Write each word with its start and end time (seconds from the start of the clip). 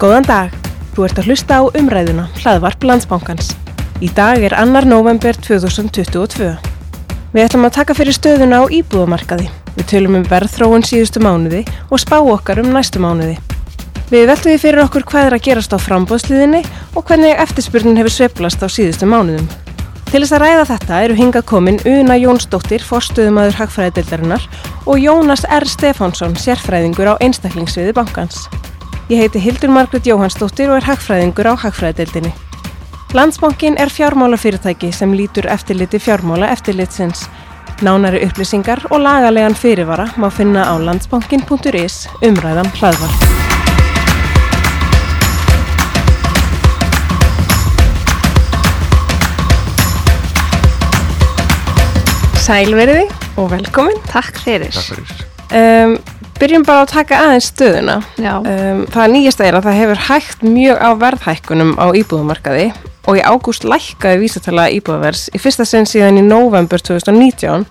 Góðan 0.00 0.24
dag. 0.24 0.54
Þú 0.94 1.02
ert 1.04 1.18
að 1.20 1.26
hlusta 1.28 1.56
á 1.60 1.62
umræðuna, 1.76 2.22
hlaðvarp 2.40 2.84
landsbánkans. 2.88 3.50
Í 4.00 4.08
dag 4.16 4.40
er 4.40 4.54
annar 4.56 4.86
november 4.88 5.36
2022. 5.36 6.54
Við 7.34 7.42
ætlum 7.42 7.66
að 7.68 7.74
taka 7.74 7.96
fyrir 7.98 8.16
stöðuna 8.16 8.62
á 8.64 8.72
íbúðamarkaði. 8.72 9.50
Við 9.74 9.88
tölum 9.90 10.16
um 10.16 10.24
verðþróun 10.24 10.86
síðustu 10.88 11.20
mánuði 11.20 11.66
og 11.92 12.00
spá 12.00 12.16
okkar 12.16 12.62
um 12.62 12.70
næstu 12.72 13.02
mánuði. 13.04 13.34
Við 14.08 14.24
veltum 14.30 14.54
við 14.54 14.62
fyrir 14.62 14.82
okkur 14.86 15.04
hvað 15.10 15.28
er 15.28 15.36
að 15.36 15.44
gerast 15.50 15.76
á 15.76 15.78
frambóðsliðinni 15.84 16.62
og 16.96 17.04
hvernig 17.04 17.36
eftirspurnin 17.44 18.00
hefur 18.00 18.16
sveplast 18.16 18.64
á 18.64 18.72
síðustu 18.72 19.04
mánuðum. 19.04 19.52
Til 20.08 20.22
þess 20.22 20.32
að 20.38 20.44
ræða 20.46 20.64
þetta 20.72 21.02
eru 21.04 21.18
hinga 21.20 21.44
komin 21.44 21.82
Una 21.84 22.16
Jónsdóttir, 22.16 22.80
forstöðumadur 22.88 23.60
Hagfræðideildarinnar 23.60 24.48
og 24.88 24.96
Jónas 24.96 25.44
R. 25.44 25.68
Stefánsson, 25.68 26.40
sérfræðingur 26.40 27.12
á 27.12 27.20
einstaklingsviði 27.20 27.92
bankans. 28.00 28.48
Ég 29.10 29.18
heiti 29.18 29.40
Hildur 29.42 29.72
Margret 29.74 30.06
Jóhannsdóttir 30.06 30.68
og 30.70 30.76
er 30.78 30.84
hagfræðingur 30.86 31.48
á 31.50 31.58
Hagfræðideildinni. 31.58 32.30
Landsbankin 33.10 33.74
er 33.82 33.90
fjármálafyrirtæki 33.90 34.92
sem 34.94 35.10
lítur 35.18 35.48
eftirliti 35.50 35.98
fjármála 35.98 36.52
eftirlitsins. 36.54 37.24
Nánari 37.82 38.20
upplýsingar 38.22 38.84
og 38.86 39.02
lagalegan 39.02 39.58
fyrirvara 39.58 40.06
má 40.14 40.30
finna 40.30 40.62
á 40.62 40.78
landsbankin.is 40.78 42.06
umræðan 42.22 42.70
hlaðvar. 42.78 43.10
Sælveriði 52.46 53.10
og 53.34 53.50
velkomin. 53.56 53.98
Takk 54.06 54.38
fyrir. 54.38 54.70
Takk 54.70 54.94
fyrir. 54.94 55.29
Um, 55.50 55.96
byrjum 56.38 56.62
bara 56.62 56.84
að 56.84 56.92
taka 56.92 57.20
aðeins 57.24 57.50
stöðuna. 57.50 57.96
Um, 58.20 58.84
það 58.92 59.12
nýjasta 59.16 59.46
er 59.48 59.58
að 59.58 59.66
það 59.66 59.78
hefur 59.80 60.02
hægt 60.06 60.44
mjög 60.46 60.78
á 60.78 60.90
verðhækkunum 61.00 61.72
á 61.74 61.86
íbúðumarkaði 61.98 62.66
og 63.10 63.18
í 63.18 63.24
ágúst 63.26 63.66
lækkaði 63.66 64.20
vísatala 64.22 64.68
íbúðavers 64.76 65.28
í 65.34 65.40
fyrsta 65.42 65.66
sinn 65.66 65.88
síðan 65.88 66.20
í 66.20 66.26
november 66.26 66.82
2019 66.86 67.64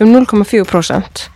um 0.00 0.14
0,4%. 0.14 1.26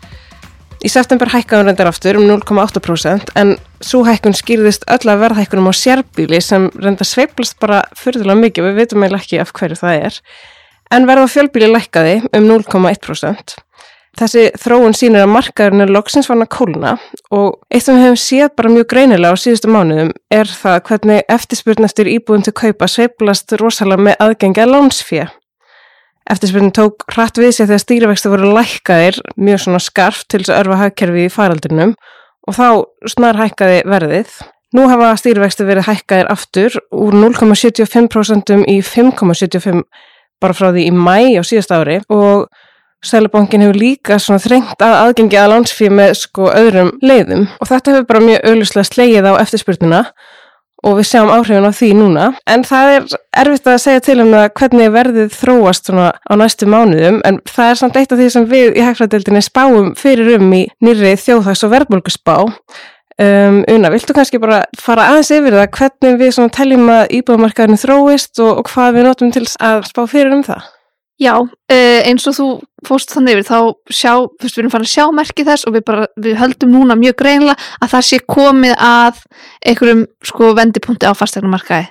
Í 0.83 0.91
september 0.91 1.31
hækkaði 1.31 1.61
hún 1.61 1.69
reyndar 1.70 1.91
aftur 1.93 2.19
um 2.19 2.25
0,8% 2.27 3.35
en 3.39 3.53
svo 3.85 4.01
hækkun 4.07 4.35
skýrðist 4.35 4.87
öll 4.91 5.13
að 5.13 5.27
verðhækkunum 5.27 5.69
á 5.70 5.75
sérbíli 5.77 6.41
sem 6.43 6.70
reyndar 6.75 7.07
sveiplast 7.07 7.59
bara 7.63 7.85
fyrðulega 7.98 8.41
mikið, 8.41 8.67
við 8.70 8.81
veitum 8.81 9.05
eiginlega 9.05 9.23
ekki 9.23 9.43
af 9.45 9.53
hverju 9.59 9.79
það 9.79 10.07
er. 10.09 10.19
En 10.93 11.07
verða 11.07 11.29
fjölbíli 11.31 11.69
lækkaði 11.70 12.17
um 12.33 12.48
0,1%. 12.48 13.61
Þessi 14.12 14.50
þróun 14.60 14.92
sínir 14.92 15.24
að 15.24 15.30
markaðurinn 15.32 15.86
er 15.86 15.92
loksins 15.94 16.27
fann 16.28 16.44
að 16.44 16.50
kólna 16.52 16.91
og 17.32 17.55
eitt 17.72 17.86
sem 17.86 17.96
við 17.96 18.02
hefum 18.05 18.18
séð 18.20 18.50
bara 18.58 18.72
mjög 18.74 18.88
greinilega 18.91 19.32
á 19.32 19.41
síðustu 19.41 19.70
mánuðum 19.72 20.10
er 20.36 20.50
það 20.52 20.80
hvernig 20.88 21.22
eftirspurn 21.32 21.86
eftir 21.88 22.10
íbúin 22.12 22.44
til 22.44 22.52
kaupa 22.52 22.88
sveiplast 22.92 23.55
rosalega 23.56 24.05
með 24.05 24.18
aðgengja 24.27 24.66
lánsfjö. 24.68 25.24
Eftirspurnin 26.28 26.74
tók 26.77 27.06
hratt 27.14 27.40
við 27.40 27.55
sér 27.56 27.70
þegar 27.70 27.83
stýrivexti 27.86 28.33
voru 28.33 28.50
lækkaðir 28.52 29.16
mjög 29.40 29.62
svona 29.64 29.80
skarft 29.80 30.28
til 30.28 30.42
þess 30.42 30.52
að 30.52 30.60
örfa 30.60 30.80
hagkerfi 30.83 31.24
í 31.24 31.30
faraldrinum 31.33 31.94
og 32.46 32.58
þá 32.58 32.66
snar 33.14 33.40
hækkaði 33.40 33.78
verðið. 33.88 34.34
Nú 34.77 34.84
hafa 34.92 35.14
stýrivexti 35.20 35.64
verið 35.68 35.88
hækkaðir 35.88 36.28
aftur 36.33 36.77
úr 36.92 37.16
0,75% 37.16 38.52
í 38.68 38.77
5,75% 38.84 39.88
bara 40.42 40.56
frá 40.56 40.68
því 40.68 40.86
í 40.90 40.92
mæ 40.92 41.40
á 41.40 41.42
síðast 41.46 41.72
ári 41.72 41.98
og 42.12 42.52
Sælabankin 43.03 43.64
hefur 43.64 43.78
líka 43.78 44.19
svona 44.22 44.42
þrengt 44.42 44.83
að 44.84 44.98
aðgengi 45.00 45.39
að 45.41 45.50
lánsfíð 45.53 45.97
með 45.98 46.12
sko 46.20 46.53
öðrum 46.55 46.92
leiðum. 47.03 47.48
Og 47.58 47.70
þetta 47.70 47.97
hefur 47.97 48.06
bara 48.12 48.22
mjög 48.28 48.47
auðvuslega 48.47 48.89
slegið 48.89 49.27
á 49.27 49.33
eftirspurnina 49.42 50.02
og 50.83 50.96
við 50.98 51.08
sjáum 51.11 51.30
áhrifin 51.30 51.67
á 51.67 51.73
því 51.74 51.90
núna. 51.98 52.29
En 52.51 52.64
það 52.67 52.92
er 52.95 53.05
erfitt 53.42 53.68
að 53.70 53.83
segja 53.85 54.02
til 54.07 54.18
um 54.23 54.33
það 54.35 54.48
hvernig 54.58 54.95
verðið 54.95 55.36
þróast 55.36 55.90
svona 55.90 56.08
á 56.14 56.33
næstu 56.39 56.68
mánuðum 56.70 57.20
en 57.27 57.39
það 57.51 57.70
er 57.70 57.80
samt 57.80 57.98
eitt 58.01 58.14
af 58.14 58.23
því 58.23 58.29
sem 58.35 58.48
við 58.51 58.79
í 58.79 58.86
hægfræðdeildinni 58.86 59.45
spáum 59.46 59.92
fyrir 59.98 60.36
um 60.39 60.57
í 60.58 60.64
nýri 60.83 61.14
þjóðhags 61.23 61.63
og 61.67 61.74
verðbólkusspá 61.77 62.36
um, 62.42 63.63
Una, 63.70 63.92
viltu 63.95 64.17
kannski 64.17 64.42
bara 64.42 64.63
fara 64.79 65.08
aðeins 65.13 65.33
yfir 65.34 65.58
það 65.58 65.73
hvernig 65.79 66.20
við 66.23 66.40
teljum 66.58 66.92
að 66.92 67.17
íbúðamarkaðinu 67.19 67.83
þróist 67.83 68.42
og, 68.42 68.63
og 68.63 68.70
hvað 68.73 68.98
við 68.98 69.08
notum 69.08 69.34
til 69.34 69.46
að 69.63 69.86
spá 69.90 70.05
fyrir 70.11 70.34
um 70.34 70.46
það? 70.46 70.70
Já 71.20 71.34
uh, 71.73 72.00
eins 72.08 72.27
og 72.28 72.36
þú 72.36 72.48
fórst 72.83 73.12
þannig 73.14 73.36
yfir 73.36 73.46
þá 73.46 73.58
sjá, 73.95 74.12
þú 74.27 74.42
veist, 74.42 74.56
við 74.56 74.61
erum 74.62 74.73
farin 74.73 74.89
að 74.89 74.92
sjá 74.92 75.05
merki 75.14 75.45
þess 75.46 75.67
og 75.68 75.77
við 75.77 75.84
bara, 75.86 76.06
við 76.24 76.39
höldum 76.40 76.73
núna 76.74 76.96
mjög 76.98 77.14
greinlega 77.20 77.68
að 77.78 77.92
það 77.92 78.06
sé 78.08 78.18
komið 78.27 78.73
að 78.83 79.20
einhverjum 79.70 80.02
sko 80.27 80.48
vendipunkti 80.58 81.06
á 81.06 81.14
fastegnumarkaði. 81.14 81.86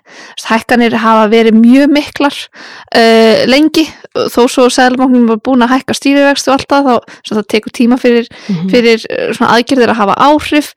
Hækkanir 0.50 0.98
hafa 1.00 1.30
verið 1.32 1.56
mjög 1.62 1.96
miklar 1.96 2.36
uh, 2.36 3.44
lengi. 3.48 3.86
Þó 4.12 4.42
svo 4.52 4.68
Sæðalbankin 4.68 5.30
var 5.30 5.40
búin 5.46 5.64
að 5.64 5.78
hækka 5.78 5.96
stýrivextu 5.96 6.52
og 6.52 6.58
allt 6.58 6.72
það 6.74 6.90
þá 6.90 7.32
það 7.32 7.50
tekur 7.56 7.76
tíma 7.80 8.00
fyrir, 8.02 8.28
fyrir 8.72 9.08
uh, 9.08 9.32
svona 9.32 9.56
aðgerðir 9.56 9.96
að 9.96 10.02
hafa 10.02 10.20
áhrif. 10.28 10.74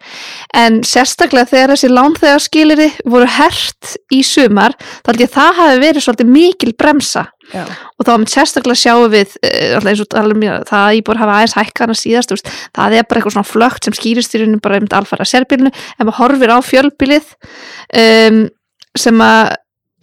En 0.54 0.83
sérstaklega 0.87 1.50
þegar 1.50 1.75
þessi 1.75 1.91
lánþegar 1.91 2.47
skiliri 2.47 2.91
voru 3.03 3.27
hert 3.41 3.97
í 4.15 4.22
sumar 4.22 4.78
þá 4.78 5.10
held 5.10 5.27
ég 5.27 5.33
að 5.33 5.38
það 5.41 5.62
hafi 5.62 5.84
verið 5.88 6.06
svolítið 6.06 6.34
mikil 6.38 6.75
bremsa 6.78 7.27
Já. 7.53 7.65
og 7.99 8.06
þá 8.06 8.12
með 8.22 8.31
sérstaklega 8.32 8.81
sjáum 8.81 9.10
við 9.12 9.34
alltaf 9.44 9.91
eins 9.91 10.00
og 10.05 10.09
tala 10.15 10.34
um 10.34 10.44
það 10.71 10.84
að 10.84 10.99
íbúr 11.00 11.21
hafa 11.21 11.34
aðeins 11.38 11.56
hækkana 11.59 11.97
síðast, 11.99 12.32
veist, 12.32 12.49
það 12.75 12.97
er 12.99 13.05
bara 13.09 13.21
eitthvað 13.21 13.34
svona 13.37 13.50
flögt 13.50 13.84
sem 13.84 13.97
skýrist 13.99 14.34
í 14.34 14.41
rauninu 14.41 14.62
bara 14.65 14.78
um 14.81 14.88
alfæra 14.97 15.27
sérbílinu, 15.28 15.71
ef 15.75 16.00
maður 16.06 16.19
horfir 16.22 16.54
á 16.54 16.59
fjölbílið 16.65 17.28
um, 18.00 18.41
sem 18.97 19.21
að 19.27 19.53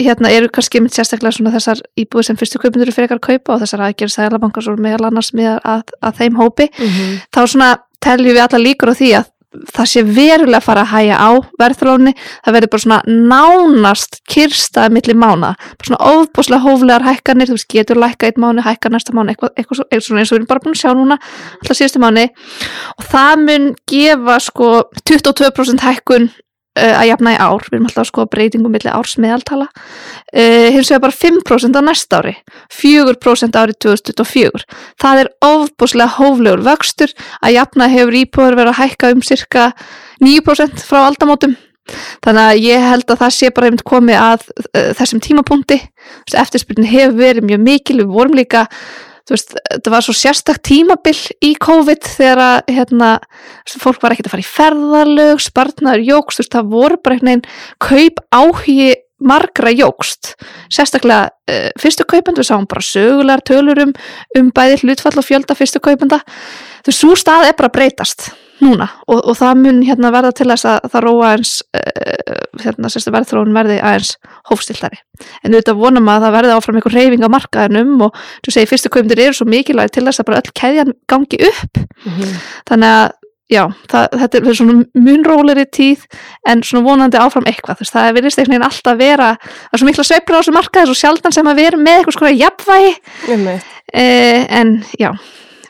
hérna 0.01 0.31
eru 0.33 0.49
kannski 0.49 0.79
með 0.81 0.95
sérstaklega 0.97 1.35
svona 1.35 1.51
þessar 1.53 1.81
íbúið 1.99 2.25
sem 2.29 2.37
fyrstu 2.39 2.61
kaupundur 2.61 2.89
fyrir 2.93 3.05
ekkar 3.09 3.19
að 3.19 3.27
kaupa 3.27 3.53
og 3.55 3.61
þessar 3.61 3.83
aðgerð 3.85 4.13
sælabankar 4.15 4.65
svo 4.65 4.73
meðal 4.81 5.09
annars 5.11 5.29
með 5.37 5.59
að, 5.61 5.83
að 6.01 6.17
þeim 6.21 6.39
hópi 6.39 6.69
Mhm. 6.77 7.19
þá 7.35 7.41
svona 7.45 7.69
teljum 8.01 8.33
við 8.33 8.41
alla 8.47 8.61
líkur 8.63 8.89
á 8.89 8.95
því 8.97 9.11
að 9.19 9.29
það 9.51 9.89
sé 9.91 10.03
verulega 10.07 10.59
að 10.61 10.65
fara 10.65 10.83
að 10.85 10.91
hæja 10.93 11.17
á 11.19 11.29
verðþróunni, 11.59 12.13
það 12.45 12.55
verður 12.55 12.71
bara 12.73 12.83
svona 12.85 12.99
nánast 13.31 14.19
kyrstaði 14.31 14.95
milli 14.95 15.15
mána 15.17 15.53
bara 15.59 15.89
svona 15.89 16.11
ofbúslega 16.11 16.63
hóflegar 16.65 17.07
hækkanir. 17.07 17.51
Þú 17.51 17.57
veist, 17.57 17.69
getur 17.71 17.99
lækka 17.99 18.29
eitt 18.29 18.39
mánu, 18.41 18.63
hækka 18.65 18.91
næsta 18.93 19.15
mánu 19.15 19.33
eitthvað, 19.33 19.53
eitthvað, 19.57 19.83
eitthvað 19.89 20.07
svona 20.07 20.23
eins 20.23 20.31
og 20.31 20.37
við 20.37 20.41
erum 20.41 20.51
bara 20.51 20.63
búin 20.63 20.77
að 20.77 20.83
sjá 20.83 20.93
núna 20.95 21.19
alltaf 21.19 21.79
síðustu 21.79 22.03
mánu 22.03 22.27
og 22.95 23.09
það 23.11 23.43
mun 23.47 23.67
gefa 23.91 24.39
sko 24.47 24.71
22% 25.03 25.85
hækkun 25.87 26.31
að 26.79 27.07
jafna 27.09 27.33
í 27.33 27.39
ár, 27.41 27.65
við 27.67 27.75
erum 27.75 27.87
alltaf 27.89 28.03
að 28.05 28.09
skoða 28.11 28.31
breytingum 28.31 28.71
milli 28.71 28.91
árs 28.91 29.17
meðaltala. 29.19 29.67
Uh, 30.31 30.69
hins 30.71 30.91
vegar 30.91 31.03
bara 31.03 31.17
5% 31.17 31.75
á 31.75 31.81
næsta 31.83 32.21
ári 32.21 32.35
4% 32.71 33.57
árið 33.59 33.79
2024 33.83 34.63
það 35.01 35.23
er 35.23 35.31
ofbúslega 35.43 36.15
hóflegur 36.17 36.63
vöxtur. 36.65 37.11
Að 37.41 37.57
jafna 37.57 37.89
hefur 37.91 38.17
íbúður 38.21 38.57
verið 38.61 38.73
að 38.73 38.79
hækka 38.79 39.11
um 39.15 39.25
cirka 39.25 39.67
9% 40.23 40.87
frá 40.87 41.03
aldamótum. 41.09 41.57
Þannig 42.23 42.43
að 42.45 42.63
ég 42.63 42.83
held 42.85 43.07
að 43.09 43.23
það 43.23 43.35
sé 43.35 43.51
bara 43.51 43.67
einmitt 43.67 43.87
komið 43.87 44.19
að 44.21 44.49
uh, 44.53 44.91
þessum 44.99 45.23
tímapunkti. 45.23 45.79
Eftirspyrnin 46.31 46.91
hefur 46.91 47.17
verið 47.19 47.49
mjög 47.49 47.65
mikil. 47.65 47.97
Við 48.03 48.13
vorum 48.15 48.37
líka 48.37 48.67
þú 49.31 49.37
veist, 49.37 49.53
þetta 49.55 49.93
var 49.93 50.03
svo 50.03 50.15
sérstakt 50.17 50.63
tímabil 50.67 51.15
í 51.47 51.53
COVID 51.63 52.07
þegar 52.17 52.41
að 52.43 52.73
hérna, 52.75 53.11
fólk 53.79 54.01
var 54.03 54.15
ekkert 54.15 54.27
að 54.27 54.33
fara 54.33 54.43
í 54.43 54.49
ferðarlög 54.49 55.43
spartnaður 55.45 56.03
jógst, 56.09 56.41
þú 56.41 56.43
veist, 56.43 56.57
það 56.57 56.73
voru 56.73 56.99
bara 56.99 57.15
einhvern 57.15 57.31
veginn 57.31 57.45
kaup 57.87 58.21
áhugi 58.35 58.89
margra 59.21 59.71
jógst. 59.71 60.33
Sérstaklega 60.73 61.29
uh, 61.29 61.71
fyrstu 61.79 62.07
kaupenda, 62.09 62.41
við 62.41 62.49
sáum 62.49 62.67
bara 62.67 62.83
sögulegar 62.83 63.43
tölur 63.47 63.83
um, 63.85 63.95
um 64.39 64.51
bæði 64.51 64.81
hlutfall 64.81 65.15
og 65.21 65.27
fjölda 65.27 65.55
fyrstu 65.55 65.79
kaupenda. 65.83 66.19
Þú 66.81 66.91
veist, 66.91 67.03
svo 67.05 67.17
stað 67.19 67.51
er 67.51 67.59
bara 67.59 67.71
breytast 67.71 68.31
núna 68.61 68.87
og, 69.07 69.23
og 69.31 69.37
það 69.39 69.61
mun 69.63 69.79
hérna 69.85 70.11
verða 70.13 70.35
til 70.37 70.45
þess 70.51 70.67
að 70.69 70.91
það 70.93 71.05
róa 71.07 71.29
eins 71.37 71.53
uh, 71.77 72.40
hérna, 72.59 72.91
verðþróun 72.91 73.55
verði 73.55 73.79
aðeins 73.79 74.15
hófstiltari 74.49 74.99
en 75.45 75.55
auðvitað 75.55 75.79
vonum 75.79 76.11
að 76.11 76.25
það 76.25 76.35
verði 76.37 76.57
áfram 76.57 76.79
einhver 76.79 76.97
reyfing 76.97 77.25
á 77.25 77.29
markaðinum 77.35 78.05
og 78.07 78.19
þú 78.43 78.55
segir 78.55 78.71
fyrstu 78.71 78.91
kaupendur 78.91 79.23
eru 79.23 79.37
svo 79.37 79.47
mikilvæg 79.49 79.93
til 79.95 80.05
þess 80.07 80.23
að 80.23 80.29
bara 80.29 80.41
öll 80.41 80.53
keðjan 80.61 80.93
gangi 81.11 81.41
upp. 81.51 81.81
Mhm. 82.05 82.37
þannig 82.69 82.95
að 82.99 83.11
já, 83.51 83.65
það, 83.91 84.05
þetta 84.21 84.39
er 84.39 84.57
svona 84.57 84.77
munróleri 84.95 85.65
tíð 85.67 86.05
en 86.47 86.63
svona 86.63 86.85
vonandi 86.87 87.19
áfram 87.19 87.49
eitthvað. 87.51 87.81
Þess, 87.81 87.91
það 87.91 88.07
er 88.07 88.21
einhvern 88.21 88.53
veginn 88.53 88.67
alltaf 88.67 88.97
vera 89.01 89.29
það 89.41 89.75
er 89.75 89.81
svo 89.81 89.89
mikla 89.89 90.07
sveifla 90.07 90.39
á 90.39 90.41
þessu 90.41 90.55
markaði 90.55 90.89
svo 90.91 90.99
sjaldan 91.01 91.35
sem 91.35 91.51
að 91.51 91.61
vera 91.65 91.81
með 91.81 91.99
eitthvað 91.99 92.17
svona 92.17 92.33
jafnvægi. 92.39 92.93
Einmitt. 93.35 93.69
eh, 93.91 94.47
en 94.61 94.83
já 94.99 95.11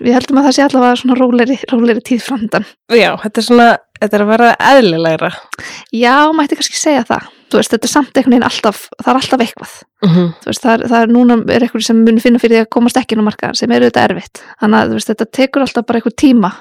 við 0.02 0.16
heldum 0.18 0.40
að 0.42 0.48
það 0.48 0.56
sé 0.58 0.64
allavega 0.66 0.98
svona 1.02 1.18
róleri, 1.20 1.58
róleri 1.72 2.04
tíð 2.08 2.24
framdann 2.26 2.66
Já, 2.92 3.12
þetta 3.22 3.42
er 3.42 3.46
svona, 3.48 3.68
þetta 4.02 4.18
er 4.18 4.24
að 4.26 4.32
vera 4.34 4.50
eðlilegra. 4.72 5.30
já, 5.94 6.16
mætti 6.38 6.58
kannski 6.60 6.80
segja 6.80 7.06
það. 7.08 7.30
Þú 7.52 7.60
veist, 7.60 7.74
þetta 7.74 7.88
er 7.88 7.92
samt 7.92 8.16
einhvern 8.16 8.34
veginn 8.36 8.48
alltaf 8.48 8.82
það 9.02 9.10
er 9.12 9.18
alltaf 9.20 9.42
eitthvað. 9.46 9.72
Mm 10.06 10.28
þú 10.42 10.52
veist, 10.52 10.64
það 10.64 10.74
er, 10.74 10.84
það 10.92 11.02
er 11.06 11.14
núna 11.16 11.38
er 11.52 11.66
eitthvað 11.66 11.86
sem 11.88 12.04
mun 12.06 12.22
finna 12.24 12.40
fyrir 12.40 12.58
því 12.58 12.66
að 12.66 12.70
komast 12.78 13.00
ekki 13.02 13.18
inn 13.18 13.24
á 13.24 13.28
markaðan 13.28 13.60
sem 13.60 13.72
er 13.76 13.84
auðvitað 13.86 14.08
erfitt. 14.10 14.44
Þannig 14.62 14.80
að 14.80 14.94
veist, 14.96 15.12
þetta 15.12 15.28
tekur 15.40 15.66
alltaf 15.66 15.88
bara 15.90 16.00
eitthvað 16.00 16.18
tíma 16.24 16.52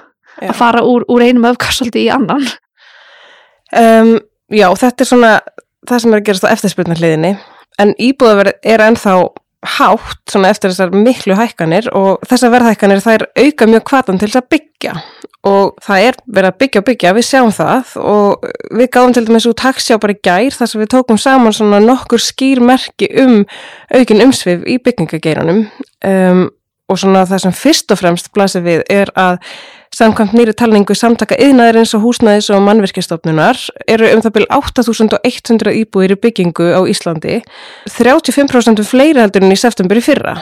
Já. 0.41 0.51
að 0.51 0.57
fara 0.59 0.83
úr, 0.83 1.07
úr 1.09 1.23
einum 1.23 1.47
öfkastaldi 1.53 2.03
í 2.07 2.11
annan. 2.11 2.45
Um, 3.71 4.17
já, 4.51 4.67
þetta 4.75 5.05
er 5.05 5.09
svona 5.09 5.33
það 5.87 6.03
sem 6.03 6.13
er 6.13 6.21
að 6.21 6.27
gerast 6.27 6.47
á 6.47 6.53
eftirspurnarliðinni 6.55 7.33
en 7.81 7.95
íbúðaverð 8.03 8.59
er 8.67 8.83
ennþá 8.85 9.15
hátt 9.61 10.31
svona 10.31 10.51
eftir 10.55 10.73
þessar 10.73 10.93
miklu 10.97 11.37
hækkanir 11.37 11.91
og 11.97 12.23
þessar 12.29 12.53
verðhækkanir 12.55 13.03
þær 13.05 13.27
auka 13.37 13.67
mjög 13.69 13.83
kvatan 13.91 14.21
til 14.21 14.29
þess 14.31 14.41
að 14.41 14.53
byggja. 14.55 14.95
Og 15.51 15.75
það 15.85 16.05
er 16.05 16.17
verið 16.37 16.51
að 16.51 16.59
byggja 16.61 16.81
og 16.81 16.87
byggja, 16.87 17.13
við 17.17 17.27
sjáum 17.29 17.53
það. 17.57 17.93
Og 18.11 18.47
við 18.77 18.89
gáðum 18.97 19.17
til 19.17 19.25
dæmis 19.29 19.49
út 19.49 19.61
taksjá 19.61 19.99
bara 20.01 20.17
í 20.17 20.21
gær 20.25 20.57
þar 20.57 20.71
sem 20.73 20.83
við 20.83 20.93
tókum 20.95 21.21
saman 21.21 21.57
svona 21.57 21.81
nokkur 21.85 22.25
skýrmerki 22.25 23.11
um 23.25 23.37
aukin 23.93 24.25
umsvið 24.27 24.65
í 24.69 24.79
byggingageiranum 24.85 25.67
um, 26.09 26.47
og 26.91 27.01
svona 27.01 27.27
það 27.29 27.45
sem 27.45 27.57
fyrst 27.57 27.93
og 27.93 28.01
fremst 28.01 28.33
blasir 28.37 28.65
við 28.65 28.85
er 28.93 29.13
að 29.19 29.39
samkvæmt 29.97 30.35
nýri 30.37 30.55
talningu 30.55 30.95
samtaka 30.95 31.37
yðnaðurins 31.43 31.93
og 31.99 32.05
húsnæðis 32.05 32.51
og 32.55 32.63
mannverkistofnunar 32.67 33.59
eru 33.91 34.11
um 34.15 34.23
það 34.23 34.37
byrj 34.37 34.49
8100 34.55 35.75
íbúir 35.83 36.15
í 36.15 36.21
byggingu 36.23 36.71
á 36.79 36.81
Íslandi 36.87 37.41
35% 37.91 38.85
fleiri 38.87 39.23
heldur 39.25 39.45
en 39.47 39.55
í 39.55 39.59
september 39.59 39.99
í 39.99 40.05
fyrra. 40.05 40.37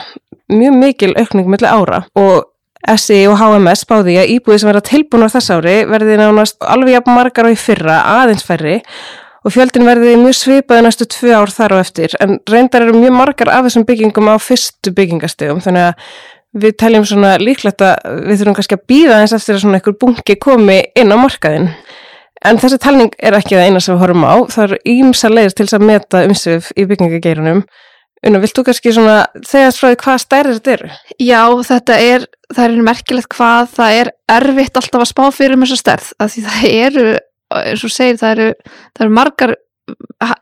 Mjög 0.53 0.77
mikil 0.77 1.11
aukning 1.17 1.49
melli 1.49 1.69
ára. 1.69 2.03
Og 2.17 2.45
SI 2.87 3.25
og 3.27 3.39
HMS 3.41 3.83
báði 3.89 4.19
að 4.21 4.35
íbúið 4.37 4.61
sem 4.61 4.69
verða 4.69 4.85
tilbúinar 4.87 5.33
þess 5.33 5.51
ári 5.57 5.79
verði 5.89 6.19
nánast 6.21 6.61
alveg 6.63 6.95
jafn 6.95 7.17
margar 7.17 7.49
á 7.49 7.51
í 7.51 7.57
fyrra 7.59 7.97
aðeins 8.21 8.45
færri. 8.45 8.79
Og 9.43 9.53
fjöldin 9.55 9.87
verði 9.87 10.17
mjög 10.19 10.35
svipaði 10.35 10.83
næstu 10.85 11.07
tvö 11.09 11.35
ár 11.41 11.51
þar 11.53 11.77
og 11.77 11.83
eftir. 11.83 12.15
En 12.23 12.37
reyndar 12.49 12.85
eru 12.85 12.97
mjög 12.99 13.15
margar 13.15 13.51
af 13.53 13.67
þessum 13.67 13.85
byggingum 13.87 14.31
á 14.31 14.35
fyrstu 14.41 14.91
byggingastegum 14.95 15.61
þannig 15.63 15.89
að 15.89 16.09
við 16.57 16.77
teljum 16.81 17.05
svona 17.05 17.35
líklegt 17.41 17.83
að 17.85 18.21
við 18.25 18.41
þurfum 18.41 18.55
kannski 18.57 18.77
að 18.77 18.85
býða 18.89 19.19
eins 19.21 19.35
eftir 19.35 19.55
að 19.55 19.63
svona 19.63 19.79
einhver 19.79 19.97
bunki 20.01 20.37
komi 20.41 20.79
inn 20.97 21.13
á 21.13 21.17
markaðin. 21.19 21.69
En 22.47 22.59
þessi 22.59 22.79
talning 22.79 23.13
er 23.19 23.35
ekki 23.35 23.57
það 23.57 23.67
eina 23.67 23.83
sem 23.83 23.95
við 23.95 24.03
horfum 24.05 24.25
á. 24.25 24.35
Það 24.49 24.65
eru 24.65 24.79
ímsa 24.93 25.29
leiðir 25.29 25.55
til 25.59 25.67
að 25.75 25.85
meta 25.89 26.23
umsif 26.25 26.71
í 26.79 26.85
byggingageirunum. 26.89 27.63
Una, 28.27 28.41
vilt 28.43 28.55
þú 28.55 28.65
kannski 28.67 28.91
svona 28.95 29.19
segja 29.47 29.71
frá 29.75 29.89
því 29.91 29.97
hvað 30.01 30.21
stærðir 30.23 30.57
þetta 30.57 30.73
eru? 30.75 30.89
Já, 31.23 31.41
þetta 31.69 31.97
er, 32.03 32.25
það 32.51 32.65
er 32.65 32.85
merkilegt 32.89 33.31
hvað 33.35 33.69
það 33.77 33.99
er 33.99 34.11
erfitt 34.35 34.79
alltaf 34.79 35.05
að 35.05 35.11
spá 35.11 35.23
fyrir 35.35 35.55
um 35.55 35.63
þessa 35.63 35.79
stærð. 35.83 36.09
Það 36.19 36.65
eru, 36.71 37.05
eins 37.61 37.85
og 37.87 37.93
segir, 37.95 38.19
það 38.19 38.33
eru, 38.35 38.49
það 38.95 39.05
eru 39.05 39.17
margar 39.19 39.55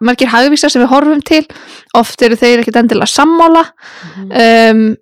margir 0.03 0.31
hagvísar 0.31 0.71
sem 0.71 0.81
við 0.83 0.91
horfum 0.91 1.21
til 1.25 1.43
oft 1.97 2.21
eru 2.25 2.37
þeir 2.39 2.61
ekkert 2.61 2.81
endilega 2.81 3.07
sammála 3.07 3.63
mm 3.63 4.25
-hmm. 4.25 4.71
um, 4.71 4.95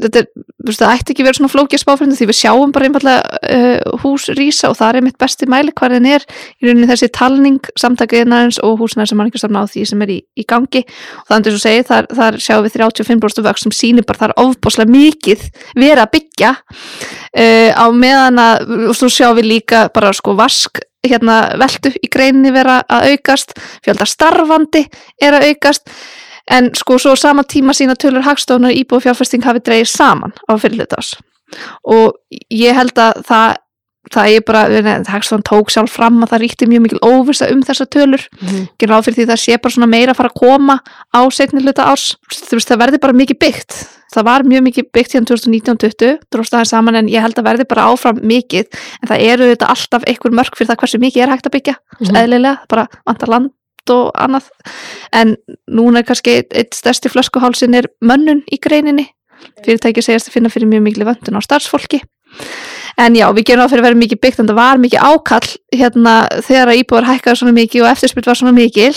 þetta 0.00 0.22
er, 0.22 0.28
veist, 0.66 0.80
það 0.80 0.94
ætti 0.94 1.14
ekki 1.14 1.26
verið 1.26 1.38
svona 1.40 1.52
flókja 1.52 1.80
spáfrindu 1.80 2.16
því 2.18 2.28
við 2.30 2.38
sjáum 2.40 2.72
bara 2.74 2.88
einfallega 2.88 3.40
uh, 3.56 4.00
hús 4.02 4.26
rýsa 4.38 4.70
og 4.70 4.76
það 4.78 4.98
er 4.98 5.06
mitt 5.06 5.18
besti 5.20 5.48
mæli 5.50 5.74
hvað 5.76 5.96
það 5.96 6.08
er 6.14 6.26
í 6.26 6.68
rauninni 6.68 6.90
þessi 6.90 7.10
talning 7.16 7.70
samtakaðinarins 7.80 8.60
og 8.66 8.76
húsnæðar 8.80 9.12
sem 9.12 9.20
manningarstofna 9.20 9.64
á 9.64 9.70
því 9.70 9.86
sem 9.90 10.04
er 10.06 10.14
í, 10.16 10.18
í 10.36 10.46
gangi. 10.48 10.84
Og 11.26 11.34
eins 11.36 11.50
og 11.52 11.62
segið, 11.64 11.86
þar, 11.90 12.10
þar 12.20 12.40
sjáum 12.46 12.66
við 12.66 12.76
35% 12.78 13.46
vöxt 13.48 13.66
sem 13.66 13.76
sýnir 13.76 14.08
bara 14.08 14.24
þar 14.26 14.36
ofboslega 14.44 14.94
mikið 14.94 15.48
verið 15.78 16.04
að 16.04 16.12
byggja. 16.18 16.54
Uh, 17.30 17.70
á 17.74 17.86
meðan 17.94 18.40
að, 18.42 18.70
og 18.90 18.96
svo 18.98 19.10
sjáum 19.12 19.38
við 19.40 19.52
líka 19.54 19.88
bara 19.94 20.14
sko 20.16 20.36
vask 20.38 20.82
hérna 21.06 21.56
veldu 21.60 21.92
í 21.96 22.08
greinni 22.12 22.52
vera 22.52 22.80
að 22.84 23.14
aukast 23.14 23.54
fjölda 23.84 24.06
starfandi 24.08 24.84
er 25.22 25.38
að 25.38 25.46
aukast 25.50 25.88
en 26.50 26.70
sko 26.74 26.98
svo 26.98 27.16
sama 27.16 27.42
tíma 27.42 27.74
sína 27.76 27.96
tölur 27.96 28.24
hagstofnar 28.26 28.76
íbúið 28.76 29.08
fjárfesting 29.08 29.44
hafi 29.44 29.60
dreyið 29.60 29.90
saman 29.90 30.32
á 30.48 30.52
fyrirlutas 30.56 31.16
og 31.84 32.16
ég 32.50 32.74
held 32.76 32.98
að 32.98 33.24
það 33.26 33.58
það 34.08 34.34
er 34.34 34.44
bara, 34.46 34.62
hagstofn 35.10 35.44
tók 35.46 35.70
sjálf 35.72 35.92
fram 35.92 36.22
að 36.24 36.32
það 36.32 36.42
ríkti 36.42 36.68
mjög 36.70 36.82
mikil 36.86 37.00
óvisa 37.04 37.50
um 37.52 37.60
þessa 37.66 37.86
tölur. 37.86 38.22
Mm 38.40 38.48
-hmm. 38.48 38.66
ekki 38.72 38.88
ráð 38.88 39.04
fyrir 39.04 39.16
því 39.18 39.26
það 39.30 39.42
sé 39.44 39.58
bara 39.60 39.74
svona 39.74 39.90
meira 39.90 40.12
að 40.12 40.16
fara 40.16 40.30
að 40.32 40.40
koma 40.40 40.76
á 41.12 41.20
setni 41.30 41.60
hluta 41.60 41.84
árs. 41.84 42.16
Þú 42.32 42.56
veist 42.56 42.70
það 42.70 42.82
verði 42.82 42.98
bara 42.98 43.12
mikið 43.12 43.38
byggt. 43.38 43.72
Það 44.14 44.24
var 44.24 44.42
mjög 44.42 44.62
mikið 44.62 44.84
byggt 44.92 45.12
hérna 45.14 45.26
2019-20 45.30 46.18
dróst 46.32 46.52
það 46.52 46.64
saman 46.64 46.96
en 46.96 47.08
ég 47.08 47.22
held 47.22 47.38
að 47.38 47.44
verði 47.44 47.64
bara 47.68 47.86
áfram 47.92 48.18
mikið. 48.22 48.66
En 49.02 49.08
það 49.08 49.20
eru 49.20 49.50
þetta 49.52 49.70
alltaf 49.70 50.02
einhver 50.06 50.32
mörg 50.32 50.56
fyrir 50.56 50.70
það 50.70 50.80
hversu 50.80 50.98
mikið 50.98 51.22
er 51.22 51.30
hægt 51.30 51.46
að 51.46 51.54
byggja 51.54 51.74
mm 51.76 52.06
-hmm. 52.06 52.18
eðlilega, 52.18 52.58
bara 52.68 52.88
vantar 53.06 53.28
land 53.28 53.50
og 53.92 54.10
annað. 54.18 54.48
En 55.16 55.36
núna 55.70 56.02
er 56.02 56.08
kannski 56.08 56.40
eitt 56.42 56.76
stærsti 56.76 57.12
flöskuhálsin 57.12 57.76
er 57.78 57.90
mönnun 58.00 58.44
í 58.50 58.60
greininni. 58.62 59.08
Fyrirtæki 59.64 60.04
segjast 60.04 60.30
að 60.30 60.36
finna 60.36 60.52
fyrir 60.52 60.70
mjög 60.70 60.86
miklu 60.86 61.08
vöndun 61.08 61.38
á 61.38 61.42
starfsfólki. 61.44 62.02
En 63.00 63.16
já, 63.16 63.26
við 63.32 63.46
gerum 63.50 63.64
á 63.64 63.70
fyrir 63.70 63.84
að 63.84 63.88
vera 63.88 64.00
mikið 64.00 64.20
byggt 64.20 64.42
en 64.42 64.50
það 64.50 64.58
var 64.60 64.80
mikið 64.82 65.04
ákall 65.08 65.52
hérna 65.72 66.14
þegar 66.44 66.72
að 66.72 66.80
íbúar 66.82 67.08
hækkaði 67.08 67.40
svona 67.40 67.56
mikið 67.56 67.84
og 67.84 67.92
eftirspyrt 67.94 68.28
var 68.28 68.38
svona 68.40 68.56
mikil 68.56 68.92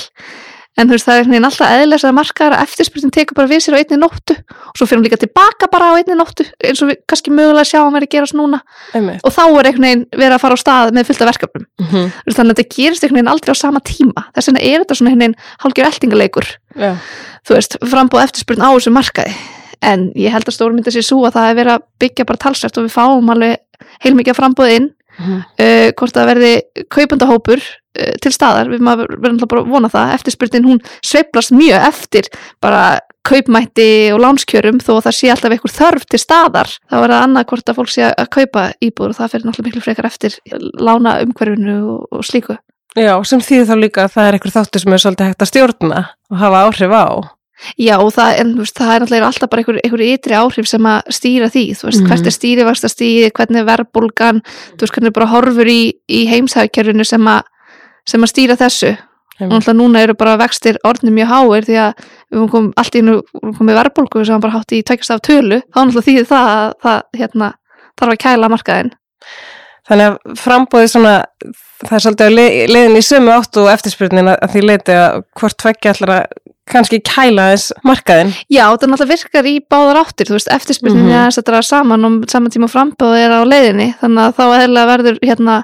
en 0.77 0.89
þú 0.89 0.95
veist 0.95 1.07
það 1.07 1.19
er 1.19 1.27
hérna 1.29 1.49
alltaf 1.49 1.73
eðlæst 1.77 2.07
að 2.07 2.15
markaðar 2.17 2.55
að 2.57 2.63
eftirspyrstin 2.67 3.13
tekur 3.13 3.37
bara 3.37 3.51
við 3.51 3.61
sér 3.61 3.75
á 3.77 3.81
einni 3.81 3.99
nóttu. 4.01 4.35
Og 4.71 4.79
svo 4.79 4.87
fyrir 4.87 4.99
hún 4.99 5.05
líka 5.05 5.19
tilbaka 5.21 5.69
bara 5.71 5.91
á 5.93 5.97
einni 5.99 6.17
nóttu 6.17 6.45
eins 6.63 6.81
og 6.81 6.89
við 6.89 6.97
kannski 7.09 7.33
mögulega 7.33 7.69
sjáum 7.69 7.97
að 7.99 8.07
gera 8.09 8.29
svona 8.29 8.61
og 9.23 9.31
þá 9.35 9.43
er 9.45 9.69
einhvern 9.69 9.85
veginn 9.85 10.05
verið 10.11 10.35
að 10.37 10.43
fara 10.43 10.57
á 10.57 10.63
stað 10.63 10.93
með 10.97 11.07
fullta 11.09 11.29
verkefnum. 11.29 11.65
Mm 11.79 11.87
-hmm. 11.91 12.11
þannig 12.33 12.51
að 12.51 12.57
þetta 12.57 12.75
gerist 12.75 13.03
einhvern 13.03 13.19
veginn 13.19 13.33
aldrei 13.33 13.53
á 13.53 13.57
sama 13.57 13.79
tíma. 13.79 14.21
Þess 14.33 14.47
vegna 14.49 14.61
er 14.61 14.79
þetta 14.81 14.95
svona 14.95 15.09
einhvern 15.09 15.23
veginn 15.23 15.39
hálfgjör 15.63 15.89
eltingaleikur. 15.91 16.47
Já. 16.73 16.97
þú 17.45 17.53
veist, 17.53 17.77
frambúð 17.85 18.23
eftirspurn 18.23 18.63
á 18.63 18.69
þessu 18.73 18.91
markaði. 18.93 19.33
En 19.83 20.11
ég 20.15 20.31
held 20.31 20.47
að 20.47 20.55
stórmynda 20.55 20.91
sér 20.91 21.03
svo 21.03 21.25
að 21.27 21.35
það 21.37 21.49
er 21.49 21.55
verið 21.59 21.73
að 21.73 21.85
byggja 21.99 22.25
bara 22.25 22.37
talsvært 22.39 22.77
og 22.79 22.85
við 22.87 22.95
fáum 22.95 23.29
alveg 23.29 23.57
heilmikið 24.03 24.37
frambúð 24.37 24.75
inn. 24.77 24.83
Mhm. 24.83 25.02
Uh, 25.19 25.89
hvort 25.97 26.17
það 26.17 26.29
verði 26.31 26.51
kaupandahópur 26.93 27.61
uh, 27.61 28.13
til 28.23 28.33
staðar, 28.33 28.71
við 28.71 28.83
verðum 28.83 29.35
alltaf 29.35 29.51
bara 29.53 29.63
að 29.63 29.73
vona 29.73 29.91
það. 29.93 30.13
Eftirspurnin 30.17 30.67
hún 30.67 30.83
sveiflast 31.05 31.55
mjög 31.55 31.87
eftir 31.89 32.29
bara 32.63 32.83
kaupmætti 33.27 33.87
og 34.15 34.21
lánskjörum. 34.23 34.81
Þó 34.83 34.97
að 34.97 35.05
það 35.07 35.17
sé 35.19 35.31
alltaf 35.33 35.55
einhver 35.55 35.75
þörf 35.77 36.07
til 36.09 36.21
staðar 36.21 36.75
þá 36.89 36.97
er 36.99 37.15
það 37.15 37.17
annað 37.21 37.47
hvort 37.53 37.71
að 37.71 37.79
fólk 37.79 37.93
sé 37.93 38.09
að 38.09 38.33
kaupa 38.35 38.67
íbúður 38.83 39.13
og 39.13 39.19
það 39.21 39.33
fyrir 39.35 39.47
náttúrulega 39.47 39.69
miklu 39.69 39.85
frekar 39.85 40.09
eftir 40.09 40.37
lána 40.81 41.17
umhverfinu 41.23 41.79
og, 41.95 42.05
og 42.11 42.27
slíku. 42.27 42.57
Já, 42.93 43.15
sem 43.25 43.41
þýðir 43.41 43.69
þá 43.71 43.77
líka 43.79 44.03
að 44.03 44.11
það 44.13 44.27
er 44.27 44.35
einhver 44.37 44.53
þáttur 44.53 44.83
sem 44.83 44.93
er 44.93 45.01
svolítið 45.01 45.31
hægt 45.31 45.45
að 45.45 45.49
stjórna 45.49 46.01
og 46.29 46.37
hafa 46.43 46.59
áhrif 46.67 46.93
á. 46.93 47.07
Já 47.77 47.95
og 48.01 48.11
það, 48.15 48.39
en, 48.41 48.51
veist, 48.57 48.75
það 48.77 48.91
er 48.95 48.99
náttúrulega 49.03 49.27
alltaf 49.29 49.49
bara 49.49 49.61
einhver, 49.63 49.79
einhver 49.83 50.01
ytri 50.07 50.33
áhrif 50.35 50.67
sem 50.67 50.83
að 50.89 51.01
stýra 51.15 51.47
því 51.53 51.63
þú 51.79 51.87
veist, 51.87 52.01
Mhm. 52.01 52.07
hvert 52.09 52.25
er 52.27 52.35
stýrivasta 52.37 52.89
stíði, 52.91 53.31
hvernig 53.31 53.59
er 53.61 53.65
verbulgan 53.69 54.41
þú 54.75 54.79
veist, 54.83 54.93
hvernig 54.93 55.07
er 55.07 55.17
bara 55.19 55.31
horfur 55.31 55.65
í, 55.69 55.93
í 56.09 56.25
heimshækjörfinu 56.27 57.05
sem, 57.05 57.21
að- 57.21 57.43
sem 58.05 58.21
að 58.21 58.31
stýra 58.33 58.57
þessu. 58.57 58.97
Og 59.41 59.49
náttúrulega 59.49 59.79
núna 59.79 59.99
eru 60.03 60.13
bara 60.13 60.37
vextir 60.37 60.77
orðnum 60.85 61.13
mjög 61.17 61.27
háir 61.27 61.65
því 61.65 61.77
að 61.81 61.93
við 62.31 62.49
komum 62.51 62.73
allt 62.77 62.95
í 62.95 63.01
nú 63.01 63.21
komið 63.57 63.79
verbulgu 63.81 64.25
sem 64.25 64.39
bara 64.39 64.53
hátt 64.53 64.71
í 64.71 64.83
tækast 64.83 65.09
af 65.11 65.21
tölu 65.21 65.61
þá 65.73 65.79
náttúrulega 65.85 66.07
þýðir 66.07 66.27
það 66.29 66.45
að 66.53 66.73
það 66.83 67.01
hérna, 67.17 67.53
þarf 67.99 68.11
að 68.13 68.21
kæla 68.23 68.49
markaðin 68.49 68.91
Þannig 69.89 70.05
að 70.07 70.37
frambóðið 70.39 70.91
svona, 70.93 71.13
það 71.83 71.95
er 71.97 72.03
svolítið 72.05 72.35
le- 72.35 72.67
leiðin 72.71 72.95
í 72.95 73.03
sömu 73.03 73.33
áttu 73.35 73.63
og 73.65 73.71
eftirspurnin 73.73 74.29
að 74.31 74.37
að 74.45 74.53
því 74.53 74.61
leiti 74.63 74.93
að 74.95 75.23
hvort 75.35 75.57
tveggja 75.59 75.91
allar 75.95 76.13
að 76.15 76.25
kannski 76.71 76.99
kæla 77.03 77.49
þess 77.53 77.73
markaðin. 77.83 78.33
Já, 78.47 78.65
það 78.71 78.89
náttúrulega 78.93 79.13
virkar 79.13 79.47
í 79.49 79.55
báðar 79.69 79.99
áttir 80.03 80.29
þú 80.29 80.37
veist, 80.37 80.51
eftirspurninni 80.55 81.11
Mhm. 81.11 81.11
mm 81.11 81.29
-hmm. 81.29 81.57
að 81.59 81.65
saman 81.67 82.05
og 82.05 82.29
saman 82.31 82.51
tíma 82.51 82.67
frambóð 82.71 83.17
er 83.19 83.31
á 83.35 83.41
leiðinni 83.43 83.95
þannig 84.01 84.21
að 84.23 84.35
þá 84.37 84.45
eðlilega 84.57 84.91
verður 84.93 85.17
hérna 85.23 85.63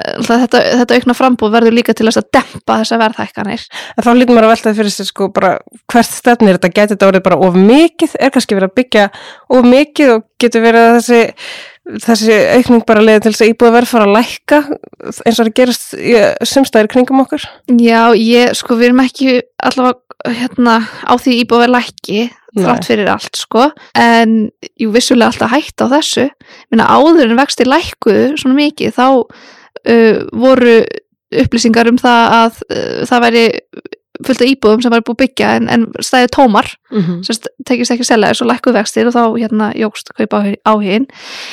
eh, 0.00 0.14
þetta, 0.18 0.58
þetta 0.80 0.94
aukna 0.94 1.14
frambóð 1.14 1.52
verður 1.54 1.72
líka 1.78 1.94
til 1.94 2.06
að 2.08 2.22
dempa 2.32 2.78
þessa 2.82 2.98
verðhækkanir 2.98 3.62
En 3.96 4.04
þá 4.04 4.10
lítum 4.14 4.34
maður 4.34 4.48
að 4.48 4.52
veltaði 4.54 4.76
fyrir 4.76 4.90
sér 4.90 5.06
sko 5.06 5.28
bara 5.28 5.58
hvert 5.92 6.10
stefnir 6.10 6.58
þetta 6.58 6.74
gæti 6.74 6.94
þetta 6.94 7.06
orðið 7.08 7.22
bara 7.22 7.36
of 7.36 7.54
mikið, 7.54 8.10
er 8.18 8.30
kannski 8.30 8.54
verið 8.56 8.70
að 8.70 8.74
byggja 8.74 9.10
of 9.50 9.62
mikið 9.64 10.08
og 10.16 10.22
getur 10.40 10.60
verið 10.62 10.82
að 10.82 10.96
þessi, 10.98 11.22
þessi 11.84 12.36
aukning 12.56 12.84
bara 12.88 13.02
leiði 13.04 13.24
til 13.24 13.32
þess 13.34 13.44
að 13.44 13.50
íbúið 13.52 13.74
verið 13.76 13.90
fara 13.90 14.06
að 14.08 14.14
lækka 14.16 14.60
eins 15.04 15.36
og 15.36 15.42
það 15.42 15.50
gerast 15.58 15.90
í 15.98 16.14
sumstæðir 16.48 16.90
kringum 16.94 17.20
okkur. 17.24 17.44
Já, 17.76 18.00
ég, 18.16 18.54
sko, 18.56 18.78
við 18.80 18.90
erum 18.90 19.02
ekki 19.04 19.36
allavega 19.68 20.00
hérna 20.38 20.78
á 21.04 21.12
því 21.20 21.36
íbúið 21.42 21.72
lækki 21.74 22.20
Nei. 22.24 22.62
þrátt 22.62 22.88
fyrir 22.88 23.10
allt, 23.12 23.36
sko 23.36 23.66
en 23.98 24.36
jú, 24.80 24.92
vissulega 24.94 25.32
alltaf 25.32 25.52
hægt 25.52 25.84
á 25.84 25.86
þessu 25.92 26.28
minna 26.72 26.86
áður 26.88 27.26
en 27.26 27.40
vexti 27.40 27.66
lækkuðu 27.68 28.38
svona 28.40 28.56
mikið, 28.62 28.94
þá 28.94 29.06
uh, 29.20 30.22
voru 30.32 30.78
upplýsingar 31.34 31.90
um 31.90 31.98
það 32.00 32.38
að 32.38 32.62
uh, 32.70 33.02
það 33.10 33.24
væri 33.26 33.44
fullt 34.22 34.42
af 34.44 34.46
íbúðum 34.46 34.82
sem 34.84 34.92
væri 34.94 35.02
búið 35.08 35.20
byggja 35.24 35.48
en, 35.58 35.68
en 35.68 35.86
stæði 35.98 36.28
tómar 36.36 36.74
Mm 36.94 37.00
-hmm. 37.02 37.22
sem 37.26 37.36
tekist 37.66 37.90
ekki 37.90 38.04
að 38.04 38.06
selja 38.06 38.28
þess 38.30 38.42
og 38.42 38.48
lækkuð 38.48 38.74
vextir 38.74 39.06
og 39.08 39.14
þá 39.14 39.24
hérna 39.34 39.72
jógst 39.74 40.12
kaupa 40.14 40.54
áhugin 40.62 41.06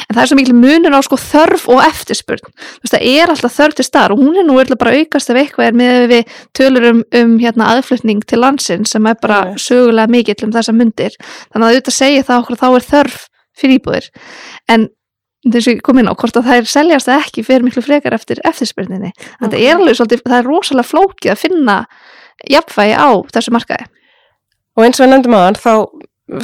en 0.06 0.14
það 0.14 0.22
er 0.22 0.28
svo 0.28 0.36
mikil 0.38 0.54
munur 0.54 0.94
á 0.94 1.02
sko 1.02 1.18
þörf 1.18 1.64
og 1.68 1.82
eftirspurn 1.82 2.46
þú 2.46 2.84
veist 2.84 2.94
það 2.94 3.08
er 3.10 3.30
alltaf 3.30 3.58
þörf 3.58 3.74
til 3.74 3.86
staðar 3.86 4.12
og 4.12 4.20
hún 4.20 4.38
er 4.38 4.46
nú 4.46 4.60
öll 4.62 4.76
bara 4.78 4.94
aukast 4.94 5.30
ef 5.32 5.36
eitthvað 5.36 5.66
er 5.66 5.74
með 5.74 6.08
við 6.14 6.24
tölur 6.54 6.86
um, 6.92 7.04
um 7.14 7.40
hérna 7.40 7.74
aðflutning 7.74 8.22
til 8.28 8.40
landsins 8.40 8.92
sem 8.92 9.06
er 9.06 9.16
bara 9.22 9.46
Nei. 9.46 9.58
sögulega 9.58 10.08
mikill 10.08 10.46
um 10.46 10.52
þessa 10.52 10.74
mundir 10.74 11.12
þannig 11.50 11.66
að 11.66 11.72
auðvitað 11.74 11.94
segja 11.98 12.24
það 12.24 12.40
okkur 12.42 12.62
þá 12.62 12.68
er 12.76 12.86
þörf 12.94 13.18
fyrir 13.58 13.80
íbúðir 13.80 14.10
en 14.70 14.88
þess 15.50 15.68
að 15.68 15.74
ég 15.74 15.82
kom 15.82 15.98
inn 15.98 16.12
á 16.12 16.14
hvort 16.14 16.38
að 16.38 16.46
það 16.46 16.58
er 16.58 16.66
seljast 16.70 17.08
ekki 17.10 17.44
fyrir 17.44 17.64
miklu 17.66 17.82
frekar 17.82 18.14
eftir 18.14 18.38
eftirspyrninni 18.46 19.12
þetta 19.42 19.58
Ok. 19.58 19.62
er 19.66 19.76
alveg 19.76 19.96
svolítið, 19.98 20.22
það 20.30 20.38
er 20.38 20.46
rosalega 20.46 20.92
flókið 20.92 21.32
að 21.32 21.42
finna 21.42 21.86
jafnvægi 22.50 22.96
á 22.98 23.10
þessu 23.34 23.54
markaði? 23.56 23.90
Og 24.78 24.86
eins 24.86 25.00
og 25.00 25.06
við 25.06 25.12
nefndum 25.14 25.36
aðan, 25.38 25.60
þá, 25.60 25.74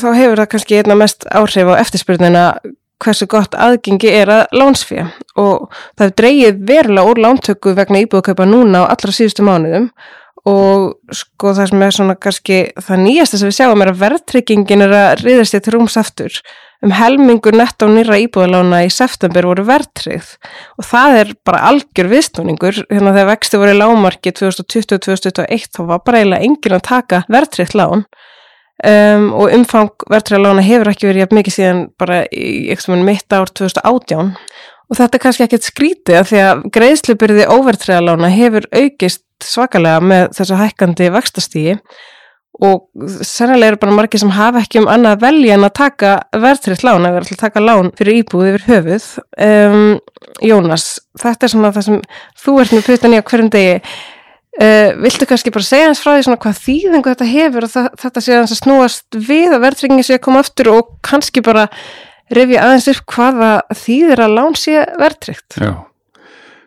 þá 0.01 0.09
hefur 0.17 0.41
það 0.41 0.51
kannski 0.53 0.81
einna 0.81 0.99
mest 0.99 1.27
áhrif 1.31 1.71
á 1.71 1.79
eftirspyrnina 1.79 2.43
hversu 3.03 3.27
gott 3.29 3.55
aðgengi 3.55 4.11
er 4.11 4.31
að 4.33 4.55
lánsfé. 4.57 5.07
Og 5.39 5.67
það 5.99 6.15
dreigið 6.21 6.61
verulega 6.69 7.11
úr 7.11 7.21
lántöku 7.23 7.75
vegna 7.77 8.01
íbúðkaupa 8.03 8.47
núna 8.49 8.85
á 8.85 8.89
allra 8.89 9.13
síðustu 9.13 9.45
mánuðum. 9.45 9.91
Og 10.47 10.93
sko 11.11 11.51
það 11.57 11.71
sem 11.71 11.83
er 11.83 11.95
svona 11.95 12.15
kannski 12.15 12.59
það 12.79 13.03
nýjasta 13.03 13.39
sem 13.39 13.49
við 13.49 13.57
sjáum 13.59 13.83
er 13.83 13.91
að 13.91 14.01
verðtryggingin 14.05 14.85
er 14.85 14.95
að 14.95 15.25
riðast 15.25 15.55
sér 15.55 15.63
til 15.65 15.75
rúms 15.75 15.97
aftur 15.99 16.39
um 16.85 16.93
helmingur 16.93 17.55
nett 17.57 17.81
á 17.81 17.87
nýra 17.89 18.19
íbúðalána 18.21 18.83
í 18.85 18.91
september 18.93 19.47
voru 19.49 19.65
verðtryggð. 19.67 20.29
Og 20.77 20.87
það 20.87 21.17
er 21.21 21.33
bara 21.47 21.63
algjör 21.71 22.11
viðsnúningur. 22.13 22.81
Hérna 22.91 23.15
þegar 23.15 23.31
vexti 23.31 23.61
voru 23.61 23.73
í 23.73 23.79
lámarki 23.79 24.33
2020-2021 24.37 25.69
þá 25.73 25.81
var 25.89 26.03
bara 26.05 26.21
eiginlega 26.21 26.49
enginn 26.49 26.77
að 26.77 26.87
taka 26.89 27.23
verðtryggt 27.33 27.77
lán. 27.77 28.07
Um, 28.77 29.31
og 29.33 29.53
umfang 29.55 30.05
verðtryggða 30.05 30.43
lána 30.43 30.65
hefur 30.65 30.91
ekki 30.91 31.07
verið 31.09 31.23
jafn 31.23 31.39
mikið 31.39 31.55
síðan 31.55 31.79
bara 31.97 32.19
í 32.29 32.75
mitt 33.01 33.33
ár 33.33 33.49
2018 33.49 34.35
og 34.87 34.99
þetta 34.99 35.17
er 35.17 35.23
kannski 35.23 35.45
ekkert 35.47 35.65
skrítið 35.65 36.19
af 36.19 36.29
því 36.29 36.43
að 36.43 36.61
greiðslubyrði 36.75 37.47
óverðtryggða 37.55 38.03
lána 38.05 38.29
hefur 38.29 38.67
aukist 38.69 39.25
svakalega 39.43 40.03
með 40.03 40.29
þessu 40.37 40.59
hækkandi 40.61 41.09
vaxtastígi 41.15 41.73
og 42.63 42.87
sennilega 43.25 43.73
eru 43.73 43.79
bara 43.81 43.93
margir 43.93 44.21
sem 44.21 44.33
hafa 44.33 44.63
ekki 44.63 44.81
um 44.81 44.89
annað 44.89 45.17
að 45.17 45.23
velja 45.27 45.55
en 45.57 45.65
að 45.67 45.73
taka 45.77 46.11
verðtrygt 46.33 46.85
lán, 46.85 47.05
vera 47.05 47.21
að 47.21 47.41
taka 47.41 47.61
lán 47.61 47.91
fyrir 47.97 48.21
íbúð 48.23 48.51
yfir 48.51 48.63
höfuð. 48.71 49.07
Um, 49.45 49.97
Jónas, 50.41 50.87
þetta 51.21 51.45
er 51.45 51.53
svona 51.53 51.73
það 51.75 51.87
sem 51.87 51.99
þú 52.43 52.55
ert 52.63 52.73
með 52.73 52.87
putan 52.89 53.13
í 53.13 53.19
á 53.21 53.27
hverjum 53.29 53.51
degi. 53.53 53.75
Uh, 54.57 54.89
viltu 55.03 55.27
kannski 55.29 55.53
bara 55.53 55.67
segja 55.67 55.89
hans 55.91 56.01
frá 56.01 56.15
því 56.15 56.23
svona 56.25 56.39
hvað 56.41 56.61
þýðingu 56.63 57.11
þetta 57.11 57.27
hefur 57.29 57.67
og 57.67 57.71
það, 57.75 57.89
þetta 58.01 58.23
sé 58.25 58.37
að 58.39 58.53
snúast 58.57 59.17
við 59.27 59.53
að 59.53 59.63
verðtryggingi 59.67 60.05
sé 60.07 60.17
að 60.17 60.23
koma 60.25 60.41
aftur 60.41 60.71
og 60.73 60.95
kannski 61.05 61.43
bara 61.45 61.67
rifja 62.33 62.63
aðeins 62.63 62.87
upp 62.95 63.13
hvaða 63.13 63.51
þýðir 63.83 64.23
að 64.25 64.33
lán 64.39 64.57
sé 64.57 64.81
verðtrygt. 64.97 65.59
Já, 65.61 65.75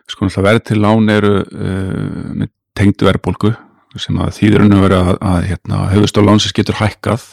sko 0.07 0.23
náttúrulega 0.23 0.47
verð 0.47 0.63
til 0.71 0.79
lán 0.85 1.11
eru 1.17 1.33
uh, 1.43 2.31
með 2.31 2.53
tengdu 2.79 3.09
verðbólgu 3.09 3.51
sem 3.99 4.17
að 4.21 4.33
þýðurinn 4.37 4.77
að 4.77 4.85
vera 4.85 5.01
að, 5.03 5.13
að 5.31 5.45
hérna, 5.49 5.83
höfustól 5.91 6.23
lánsins 6.27 6.55
getur 6.55 6.79
hækkað 6.79 7.27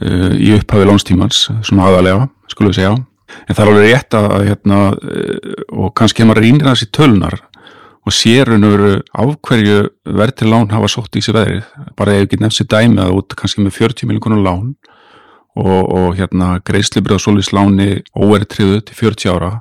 uh, 0.00 0.32
í 0.36 0.54
upphafi 0.56 0.88
lánstímans, 0.88 1.46
svona 1.66 1.90
aðalega, 1.90 2.28
skulum 2.52 2.72
við 2.72 2.80
segja. 2.80 2.96
En 3.46 3.54
það 3.54 3.62
er 3.62 3.70
alveg 3.72 3.86
rétt 3.86 4.16
að, 4.18 4.28
að 4.36 4.48
hérna, 4.48 4.80
uh, 4.96 5.62
og 5.76 5.94
kannski 5.98 6.22
hefur 6.22 6.32
maður 6.32 6.46
rýnir 6.46 6.70
þessi 6.70 6.90
tölunar 6.96 7.38
og 8.00 8.14
sérun 8.16 8.64
veru 8.64 8.92
af 9.12 9.34
hverju 9.44 9.80
verð 10.08 10.38
til 10.40 10.48
lán 10.50 10.70
hafa 10.72 10.88
sótt 10.88 11.18
í 11.20 11.22
sig 11.24 11.36
veðrið. 11.36 11.66
Bara 11.98 12.16
ef 12.16 12.24
ekki 12.24 12.40
nefnst 12.40 12.62
sér 12.62 12.70
dæmi 12.72 13.02
að 13.04 13.18
út 13.18 13.36
kannski 13.36 13.64
með 13.64 13.76
40 13.76 14.08
miljonar 14.08 14.40
lán 14.40 14.70
og, 15.58 15.82
og 15.84 16.14
hérna 16.16 16.54
greiðslibrið 16.64 17.20
á 17.20 17.24
solis 17.26 17.52
láni 17.52 18.00
óvertriðu 18.16 18.80
til 18.88 18.96
40 19.02 19.34
ára 19.34 19.52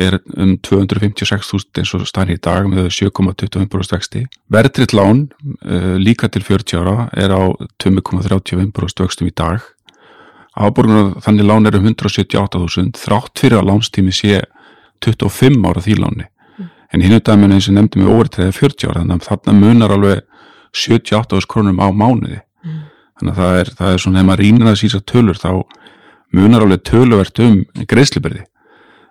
er 0.00 0.16
um 0.40 0.54
256.000 0.66 1.80
eins 1.80 1.92
og 1.96 2.06
stærn 2.08 2.32
í 2.34 2.38
dag 2.42 2.66
með 2.70 2.88
7,25% 2.96 3.94
vexti. 3.94 4.24
Verðtritt 4.52 4.94
lán 4.96 5.26
uh, 5.64 5.96
líka 6.00 6.30
til 6.32 6.44
40 6.46 6.80
ára 6.80 7.08
er 7.12 7.34
á 7.34 7.42
2,35% 7.82 9.04
vextum 9.04 9.30
í 9.30 9.34
dag. 9.36 9.64
Áborgunar 10.56 11.14
þannig 11.24 11.48
lán 11.48 11.68
er 11.68 11.78
um 11.78 11.88
178.000 11.92 12.98
þrátt 12.98 13.40
fyrir 13.42 13.60
að 13.60 13.70
lánstími 13.70 14.14
sé 14.14 14.42
25 15.04 15.64
ára 15.68 15.84
því 15.84 15.98
láni. 16.00 16.28
En 16.90 17.04
hinn 17.04 17.20
dæminu 17.22 17.54
eins 17.54 17.68
og 17.70 17.76
nefndum 17.76 18.02
við 18.02 18.14
óvertriðið 18.16 18.56
40 18.58 18.90
ára 18.90 19.02
þannig 19.02 19.20
að 19.20 19.28
þarna 19.28 19.58
munar 19.60 19.94
alveg 19.94 20.24
78.000 20.74 21.50
krónum 21.50 21.78
á 21.78 21.88
mánuði. 21.94 22.40
Þannig 23.20 23.36
að 23.36 23.40
það 23.40 23.58
er, 23.60 23.70
það 23.78 23.92
er 23.92 24.02
svona, 24.02 24.20
ef 24.20 24.26
maður 24.26 24.42
rýnir 24.42 24.70
að 24.70 24.80
sísa 24.80 25.00
tölur 25.06 25.38
þá 25.38 25.50
munar 26.34 26.64
alveg 26.64 26.82
töluvert 26.88 27.42
um 27.44 27.60
greiðslibyrði 27.90 28.46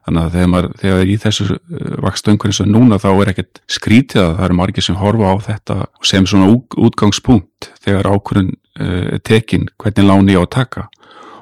þannig 0.07 0.21
að 0.21 0.35
þegar, 0.35 0.49
maður, 0.53 0.69
þegar 0.81 1.11
í 1.11 1.17
þessu 1.23 1.57
vakstöngur 2.05 2.51
eins 2.51 2.61
og 2.63 2.69
núna 2.71 2.99
þá 3.01 3.09
er 3.11 3.31
ekkert 3.33 3.61
skrítið 3.69 4.23
að 4.23 4.31
það 4.37 4.45
eru 4.47 4.57
margir 4.59 4.85
sem 4.85 4.99
horfa 4.99 5.33
á 5.33 5.35
þetta 5.49 5.77
sem 6.11 6.29
svona 6.29 6.49
út, 6.53 6.77
útgangspunkt 6.79 7.69
þegar 7.83 8.11
ákvörðun 8.13 8.53
uh, 8.55 9.05
er 9.17 9.23
tekin 9.27 9.67
hvernig 9.81 10.07
láni 10.07 10.35
ég 10.35 10.41
á 10.41 10.45
að 10.47 10.53
taka. 10.55 10.87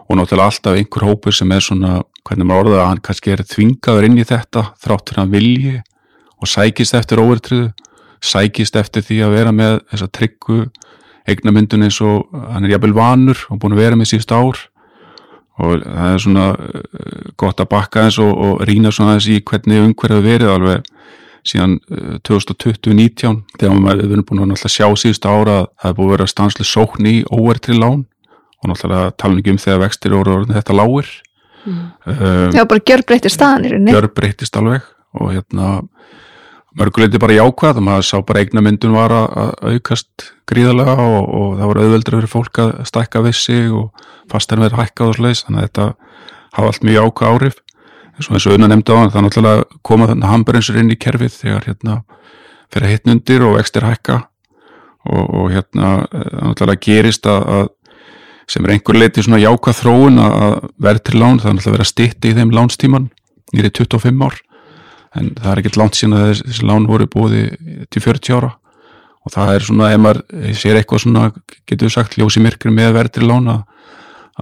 Og 0.08 0.16
náttúrulega 0.16 0.54
alltaf 0.54 0.78
einhver 0.80 1.04
hópur 1.08 1.36
sem 1.36 1.52
er 1.52 1.64
svona 1.64 1.98
hvernig 2.28 2.48
maður 2.48 2.70
orðað 2.70 2.82
að 2.82 2.90
hann 2.92 3.04
kannski 3.04 3.34
er 3.34 3.44
þvingaður 3.48 4.08
inn 4.08 4.20
í 4.20 4.28
þetta 4.28 4.64
þrátt 4.84 5.12
fyrir 5.12 5.22
hann 5.22 5.36
vilji 5.36 5.76
og 6.38 6.52
sækist 6.52 6.96
eftir 6.98 7.22
óvertriðu 7.24 7.72
sækist 8.24 8.78
eftir 8.80 9.06
því 9.06 9.20
að 9.26 9.36
vera 9.36 9.54
með 9.56 9.80
þessa 9.92 10.10
tryggu 10.14 10.60
eignamyndun 11.28 11.86
eins 11.88 12.00
og 12.04 12.32
hann 12.34 12.66
er 12.66 12.76
jafnvel 12.76 12.96
vanur 12.98 13.44
og 13.52 13.62
búin 13.62 13.76
að 13.76 13.84
vera 13.84 14.00
með 14.00 14.12
síðust 14.14 14.34
ár 14.34 14.64
og 15.58 15.82
það 15.84 16.12
er 16.14 16.22
svona 16.22 16.48
uh, 16.54 17.32
gott 17.40 17.62
að 17.64 17.72
bakka 17.72 18.06
eins 18.06 18.20
og, 18.22 18.32
og 18.34 18.62
rýna 18.68 18.92
svona 18.94 19.18
þess 19.18 19.32
í 19.34 19.40
hvernig 19.42 19.84
umhverfið 19.88 20.28
verið 20.28 20.54
alveg 20.54 20.92
síðan 21.48 21.78
uh, 21.90 22.18
2020-19 22.28 23.40
þegar 23.58 23.80
maður 23.82 24.04
við 24.04 24.18
erum 24.18 24.28
búin 24.28 24.44
að 24.44 24.52
náttúrulega 24.52 24.76
sjá 24.76 25.02
síðust 25.04 25.26
ára 25.30 25.56
að 25.62 25.70
það 25.82 25.90
er 25.90 25.98
búin 25.98 26.10
að 26.10 26.14
vera 26.16 26.30
stanslega 26.34 26.72
sókn 26.72 27.10
í 27.10 27.16
óvertri 27.32 27.78
lán. 27.78 28.06
Og 28.58 28.72
náttúrulega 28.72 29.16
tala 29.22 29.42
ekki 29.42 29.54
um 29.54 29.60
þegar 29.62 29.84
vextir 29.86 30.18
orðin 30.18 30.56
þetta 30.58 30.78
lágir. 30.78 31.10
Mm. 31.68 31.82
um, 32.10 32.56
Já, 32.56 32.64
bara 32.64 32.86
gjör 32.90 33.04
breytir 33.10 33.34
staðan 33.34 33.68
í 33.68 33.74
rauninni. 33.74 33.94
gjör 33.94 34.10
breytist 34.18 34.58
alveg. 34.58 34.86
Og 35.18 35.34
hérna 35.34 35.74
mörguleiti 36.78 37.20
bara 37.22 37.38
jákvæð 37.38 37.80
maður 37.82 38.06
sá 38.06 38.18
bara 38.26 38.44
eignamyndun 38.44 38.96
var 38.96 39.14
að 39.14 39.28
að 39.42 39.54
aukast 39.74 40.28
gríðarlega 40.50 40.96
og, 41.02 41.30
og 41.40 41.48
það 41.58 41.72
var 41.72 41.80
auðveldur 41.84 42.18
fyrir 42.18 42.32
fólk 42.32 42.60
að 42.64 42.74
stækka 42.90 43.24
við 43.26 43.38
sig 43.40 43.72
og 43.74 44.04
fastar 44.32 44.62
verið 44.62 44.82
hækkað 44.82 45.14
og 45.14 45.18
sliðis 45.18 45.44
þannig 45.48 45.64
að 45.64 45.68
þetta 45.68 45.88
hafa 46.58 46.72
allt 46.72 46.86
mjög 46.86 47.00
jákvæð 47.00 47.32
áhrif. 47.32 47.60
Eins 48.18 48.30
og 48.30 48.38
eins 48.38 48.48
og 48.48 48.58
unna 48.58 48.70
nefndi 48.72 48.94
á 48.94 48.98
hann 48.98 49.12
það 49.14 49.20
er 49.20 49.28
náttúrulega 49.28 49.66
koma 49.90 50.10
þannig 50.12 50.32
hamburinsur 50.34 50.80
inn 50.82 50.94
í 50.94 51.00
kerfið 51.02 51.34
þegar 51.42 51.68
hérna 51.70 51.98
fyrir 52.74 52.94
hittn 52.94 53.14
undir 53.16 53.46
og 53.48 53.58
vextir 53.58 53.88
hækka. 53.88 54.22
Og, 55.08 55.24
og 55.24 55.52
hérna 55.54 55.92
eh, 56.12 56.30
það 56.30 56.48
náttúrulega 56.52 56.84
gerist 56.84 57.30
að, 57.30 57.46
að 57.58 57.68
sem 58.48 58.66
er 58.66 58.74
einhver 58.76 58.98
leiti 58.98 59.24
svona 59.24 59.42
jákvæð 59.42 59.80
þróun 59.82 60.20
að 60.24 60.42
að 60.48 60.58
verð 60.88 61.06
til 61.08 61.22
lán, 61.22 61.40
það 61.44 61.62
verið 61.68 61.86
að 61.86 61.92
stytta 61.92 62.30
í 62.30 62.36
þeim 62.38 62.54
lánstíman 62.56 63.10
nýri 63.56 63.72
25 63.72 64.24
ár 64.28 64.42
en 65.18 65.34
það 65.38 65.52
er 65.52 65.62
ekkert 65.62 65.80
langt 65.82 65.98
síðan 65.98 66.18
að 66.18 66.30
þessi, 66.32 66.66
lán 66.68 66.88
voru 66.90 67.08
búið 67.12 67.38
til 67.94 68.04
40 68.04 68.38
ára. 68.38 68.52
Og 69.28 69.34
það 69.34 69.54
er 69.54 69.66
svona, 69.68 69.90
ef 69.92 70.04
maður 70.04 70.22
sér 70.56 70.80
eitthvað 70.80 71.04
svona, 71.04 71.26
getur 71.68 71.90
við 71.90 71.96
sagt, 71.98 72.16
ljósi 72.20 72.44
myrkri 72.44 72.72
með 72.72 72.94
verð 72.96 73.16
til 73.18 73.28
lán 73.28 73.52
að, 73.52 73.64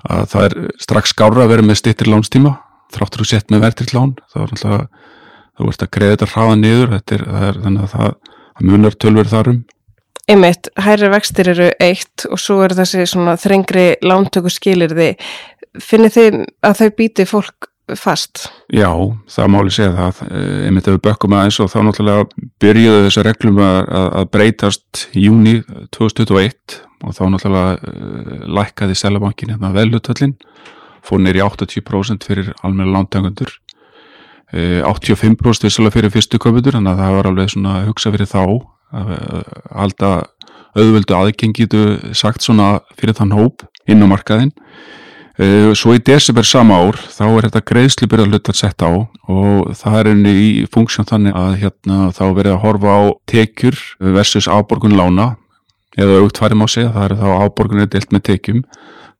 að 0.03 0.27
það 0.33 0.47
er 0.47 0.57
strax 0.85 1.15
skára 1.15 1.45
að 1.45 1.55
vera 1.55 1.65
með 1.65 1.81
styttir 1.81 2.11
lánstíma. 2.11 2.57
Þráttur 2.93 3.23
þú 3.23 3.29
sett 3.31 3.53
með 3.53 3.65
verð 3.65 3.79
til 3.81 3.91
lán 3.95 4.13
það 4.29 4.43
er 4.43 4.51
náttúrulega, 4.53 5.05
þú 5.55 5.71
ert 5.71 5.85
að 5.85 5.93
greiða 5.95 6.17
þetta 6.17 6.31
hraða 6.33 6.59
niður, 6.59 6.91
þetta 6.99 7.15
er, 7.15 7.23
er 7.49 7.61
þannig 7.63 7.87
að 7.87 7.95
það, 7.95 8.35
það 8.59 8.69
munar 8.69 8.99
tölver 9.01 9.31
þarum 9.31 9.63
Einmitt, 10.25 10.71
hærri 10.81 11.11
vextir 11.13 11.51
eru 11.51 11.67
eitt 11.77 12.25
og 12.33 12.39
svo 12.41 12.63
eru 12.65 12.77
þessi 12.79 13.03
svona 13.05 13.35
þrengri 13.37 13.91
lántöku 14.01 14.49
skilirði. 14.49 15.11
Finnir 15.77 16.13
þið 16.15 16.37
að 16.65 16.79
þau 16.79 16.87
býti 16.97 17.25
fólk 17.29 17.67
fast? 17.93 18.47
Já, 18.73 18.89
það 19.29 19.51
máli 19.53 19.73
segja 19.73 19.93
það. 19.93 20.21
Eh, 20.25 20.61
einmitt 20.67 20.87
ef 20.89 20.95
við 20.95 21.03
bökkum 21.05 21.35
aðeins 21.37 21.59
og 21.61 21.69
þá 21.69 21.77
náttúrulega 21.85 22.47
byrjuðu 22.63 23.03
þessi 23.05 23.25
reglum 23.27 23.59
að, 23.61 23.81
að 24.21 24.29
breytast 24.33 25.03
júni 25.13 25.59
2021 25.93 26.79
og 27.05 27.13
þá 27.13 27.21
náttúrulega 27.29 27.75
uh, 27.75 28.47
lækkaði 28.57 28.97
Sælabankin 28.97 29.53
hérna 29.53 29.73
velhutöllin 29.75 30.33
fór 31.05 31.21
nýri 31.21 31.43
80% 31.45 32.25
fyrir 32.25 32.49
almenna 32.65 32.95
lántengundur 32.95 33.53
uh, 33.53 34.81
85% 34.89 35.69
vissulega 35.69 35.99
fyrir 35.99 36.15
fyrstu 36.15 36.41
köpundur 36.41 36.79
þannig 36.79 36.95
að 36.95 37.03
það 37.03 37.17
var 37.19 37.31
alveg 37.31 37.53
svona 37.53 37.77
að 37.77 37.89
hugsa 37.91 38.15
fyrir 38.15 38.31
þá 38.31 38.41
að 38.95 39.15
halda 39.75 40.11
auðvöldu 40.75 41.15
aðgengitu 41.17 41.81
sagt 42.17 42.45
svona 42.45 42.79
fyrir 42.97 43.15
þann 43.17 43.33
hóp 43.35 43.65
inn 43.91 44.01
á 44.01 44.07
markaðinn. 44.09 44.53
Uh, 44.55 45.04
Svo 45.35 45.91
í 45.91 45.99
desember 45.99 46.47
sama 46.47 46.77
ár 46.79 46.95
þá 47.11 47.23
er 47.25 47.45
þetta 47.49 47.61
greiðslubyrða 47.67 48.27
hlut 48.29 48.49
að 48.53 48.55
setja 48.55 48.87
á 48.87 48.93
og 48.95 49.73
það 49.75 49.97
er 49.99 50.09
enni 50.13 50.31
í 50.31 50.49
funksjón 50.71 51.09
þannig 51.09 51.35
að 51.35 51.55
hérna 51.59 51.97
þá 52.15 52.23
verið 52.37 52.53
að 52.53 52.61
horfa 52.63 52.93
á 52.95 53.03
tekjur 53.27 53.81
versus 54.15 54.47
áborgun 54.47 54.95
lána. 54.95 55.33
Eða 55.99 56.21
aukt 56.23 56.39
færi 56.39 56.55
má 56.59 56.67
segja, 56.71 56.93
það 56.95 57.05
er 57.09 57.17
þá 57.19 57.27
áborgunir 57.43 57.91
deilt 57.91 58.15
með 58.15 58.23
tekjum 58.31 58.63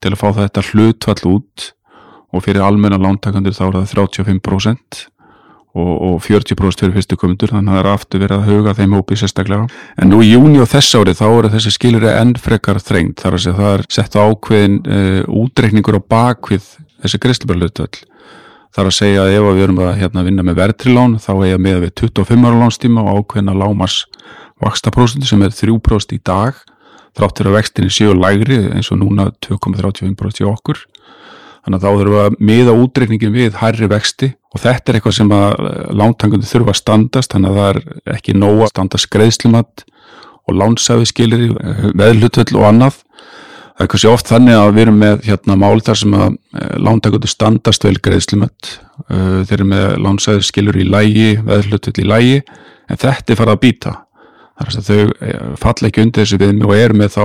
til 0.04 0.12
að 0.14 0.22
fá 0.22 0.28
þetta 0.40 0.64
hlutfall 0.70 1.34
út 1.34 1.68
og 2.36 2.44
fyrir 2.44 2.64
almenna 2.64 3.00
lántakandur 3.00 3.56
þá 3.56 3.66
er 3.68 3.78
það 3.82 3.92
35% 3.96 5.04
og, 5.76 5.92
og 6.08 6.16
40% 6.24 6.82
fyrir 6.82 6.96
fyrstu 6.96 7.18
komundur 7.20 7.52
þannig 7.52 7.74
að 7.74 7.78
það 7.78 7.82
er 7.84 7.92
aftur 7.92 8.24
verið 8.24 8.38
að 8.38 8.50
huga 8.52 8.74
þeim 8.78 8.96
hópi 8.96 9.20
sérstaklega. 9.20 9.68
En 10.00 10.12
nú 10.12 10.22
í 10.24 10.32
júni 10.32 10.62
og 10.64 10.70
þess 10.72 10.96
árið 10.96 11.20
þá 11.20 11.26
eru 11.28 11.52
þessi 11.56 11.74
skilur 11.76 12.08
enn 12.12 12.36
frekar 12.40 12.80
þrengt 12.80 13.24
þar 13.24 13.38
að 13.38 13.48
það 13.60 13.72
er 13.74 13.86
sett 13.98 14.16
ákveðin 14.16 14.78
uh, 14.88 15.22
útreikningur 15.44 16.00
á 16.00 16.02
bakvið 16.16 16.70
þessi 17.04 17.22
greiðslubærlutöll. 17.26 18.06
Það 18.76 18.84
er 18.84 18.92
að 18.92 18.96
segja 18.98 19.24
að 19.24 19.34
ef 19.38 19.50
við 19.56 19.66
erum 19.66 19.84
að 19.84 20.00
hérna, 20.02 20.24
vinna 20.28 20.44
með 20.44 20.58
verðtrilán 20.60 21.20
þá 21.24 21.32
eiga 21.46 21.60
með 21.64 21.84
við 21.86 21.92
25 22.02 22.48
ára 22.48 22.58
lánstíma 22.60 23.04
og 23.04 23.22
ákveðna 23.22 23.56
lámars 23.56 24.02
vakstaprósentu 24.64 25.28
sem 25.30 25.44
er 25.46 25.54
3% 25.56 26.16
í 26.16 26.20
dag 26.24 26.60
þráttur 27.16 27.50
að 27.52 27.58
vextinni 27.60 27.94
séu 27.94 28.16
lægri 28.18 28.58
eins 28.76 28.92
og 28.92 29.00
núna 29.00 29.30
2,35% 29.46 30.44
í 30.44 30.48
okkur. 30.50 30.82
Þannig 31.66 31.80
að 31.80 31.86
þá 31.86 31.98
þurfum 31.98 32.14
við 32.14 32.24
að 32.24 32.36
miða 32.46 32.74
útreikningin 32.78 33.34
við 33.34 33.56
hærri 33.58 33.88
vexti 33.90 34.28
og 34.54 34.62
þetta 34.62 34.92
er 34.92 34.98
eitthvað 35.00 35.16
sem 35.18 35.32
að 35.34 35.64
lántangundu 35.98 36.50
þurfa 36.50 36.76
að 36.76 36.78
standast 36.78 37.34
þannig 37.34 37.50
að 37.50 37.58
það 37.58 37.70
er 37.72 38.14
ekki 38.16 38.36
nóg 38.38 38.62
að 38.62 38.70
standast 38.70 39.10
greiðslumat 39.16 39.86
og 40.46 40.60
lánsæfi 40.62 41.10
skilir 41.10 41.48
veðlutöll 41.98 42.54
og 42.60 42.68
annað. 42.70 43.02
Það 43.76 43.84
er 43.88 43.92
kannski 43.92 44.12
oft 44.12 44.30
þannig 44.30 44.60
að 44.60 44.70
við 44.76 44.86
erum 44.86 45.02
með 45.02 45.26
hérna 45.26 45.58
mál 45.60 45.82
þar 45.84 46.02
sem 46.04 46.14
að 46.16 46.38
lántakundu 46.86 47.32
standast 47.34 47.90
vel 47.90 47.98
greiðslumött 47.98 48.72
þeir 49.10 49.58
eru 49.58 49.70
með 49.74 49.98
lánsæfi 50.06 50.46
skilur 50.46 50.78
í 50.80 50.86
lægi 50.86 51.32
veðlutöll 51.50 51.98
í 52.06 52.08
lægi 52.08 52.38
en 52.46 53.02
þetta 53.02 53.34
er 53.34 53.42
farið 53.42 53.56
að 53.58 53.64
býta 53.66 53.98
þar 54.56 54.72
að 54.80 54.90
þau 54.90 55.56
falla 55.62 55.90
ekki 55.90 56.04
undir 56.06 56.24
þessi 56.24 56.42
viðmi 56.42 56.68
og 56.68 56.76
eru 56.78 57.00
með 57.00 57.16
þá 57.16 57.24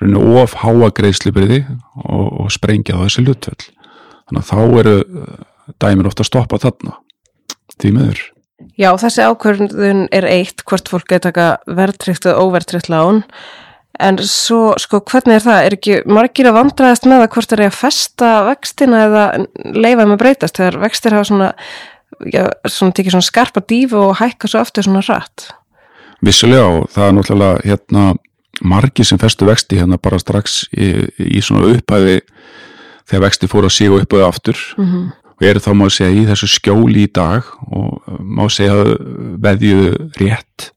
rauninu 0.00 0.36
of 0.42 0.58
háa 0.62 0.90
greiðslubriði 0.98 1.62
og, 2.04 2.26
og 2.44 2.52
sprengja 2.54 2.96
á 2.96 3.04
þessi 3.04 3.26
lutöll 3.26 3.58
þannig 3.62 4.42
að 4.42 4.50
þá 4.50 4.60
eru 4.82 4.96
dæmir 5.82 6.08
ofta 6.10 6.24
að 6.24 6.30
stoppa 6.30 6.62
þarna 6.62 6.96
því 7.78 7.96
meður 7.98 8.22
Já, 8.78 8.92
þessi 9.00 9.26
ákvörðun 9.26 10.06
er 10.14 10.26
eitt 10.30 10.62
hvort 10.68 10.88
fólk 10.90 11.08
getur 11.10 11.32
taka 11.32 11.46
verðtrykt 11.66 12.28
og 12.30 12.40
óverðtrykt 12.46 12.90
lán 12.92 13.24
en 14.02 14.18
svo, 14.24 14.72
sko, 14.80 15.02
hvernig 15.08 15.38
er 15.38 15.44
það? 15.44 15.64
Er 15.66 15.76
ekki 15.76 15.96
margir 16.08 16.48
að 16.48 16.58
vandraðast 16.60 17.08
með 17.10 17.24
að 17.24 17.32
hvort 17.34 17.54
er 17.54 17.64
að 17.66 17.74
festa 17.76 18.30
vextina 18.48 19.02
eða 19.08 19.24
leifa 19.76 20.06
með 20.08 20.20
breytast 20.22 20.60
þegar 20.60 20.78
vextir 20.86 21.16
hafa 21.16 21.28
svona, 21.28 21.50
já, 22.32 22.44
svona 22.66 22.96
tekið 22.96 23.16
svona 23.16 23.28
skarpa 23.28 23.64
dífu 23.66 24.00
og 24.00 24.16
hækka 24.22 24.50
svo 24.50 24.62
aftur 24.62 24.86
svona 24.86 25.04
rætt? 25.06 25.50
Vissulega 26.22 26.68
og 26.68 26.90
það 26.92 27.08
er 27.08 27.16
náttúrulega 27.16 27.64
hérna 27.66 28.04
margir 28.62 29.08
sem 29.08 29.18
festu 29.18 29.48
vexti 29.48 29.80
hérna 29.80 29.98
bara 29.98 30.20
strax 30.22 30.62
í, 30.70 31.08
í 31.18 31.40
svona 31.42 31.72
upphæfi 31.72 32.20
þegar 33.10 33.24
vexti 33.26 33.50
fór 33.50 33.66
að 33.66 33.74
síga 33.74 33.98
upphæfi 33.98 34.24
aftur. 34.28 34.62
Mm 34.78 34.86
-hmm 34.86 35.10
og 35.42 35.48
eru 35.50 35.58
þá 35.58 35.72
má 35.74 35.88
segja 35.90 36.14
í 36.14 36.26
þessu 36.28 36.46
skjóli 36.46 37.02
í 37.02 37.10
dag 37.10 37.48
og 37.66 38.04
má 38.22 38.44
segja 38.46 38.76
veðju 39.42 39.88
rétt. 40.20 40.68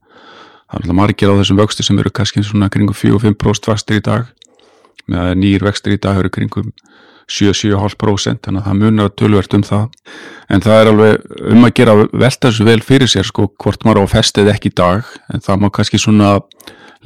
Það 0.66 0.88
er 0.90 0.96
margir 0.98 1.30
á 1.30 1.38
þessum 1.38 1.60
vöxtu 1.60 1.86
sem 1.86 2.00
eru 2.02 2.10
kannski 2.10 2.42
svona 2.42 2.66
kringum 2.74 2.96
4-5% 2.98 3.70
vextir 3.70 4.00
í 4.00 4.02
dag. 4.02 4.26
Með 5.06 5.22
að 5.22 5.38
nýjir 5.38 5.66
vextir 5.68 5.94
í 5.94 6.00
dag 6.02 6.18
eru 6.18 6.32
kringum 6.34 6.72
7-7,5% 7.26 8.46
þannig 8.46 8.62
að 8.62 8.66
það 8.68 8.80
munar 8.82 9.12
tölvert 9.18 9.54
um 9.56 9.64
það. 9.66 9.86
En 10.52 10.62
það 10.62 10.80
er 10.80 10.90
alveg 10.92 11.38
um 11.52 11.66
að 11.66 11.74
gera 11.80 11.94
velta 12.12 12.50
þessu 12.50 12.66
vel 12.68 12.80
fyrir 12.86 13.10
sér 13.10 13.26
sko 13.26 13.48
hvort 13.62 13.86
maður 13.86 14.06
á 14.06 14.14
festið 14.14 14.52
ekki 14.52 14.70
í 14.70 14.76
dag 14.78 15.08
en 15.34 15.42
það 15.42 15.62
má 15.64 15.70
kannski 15.74 15.98
svona 15.98 16.36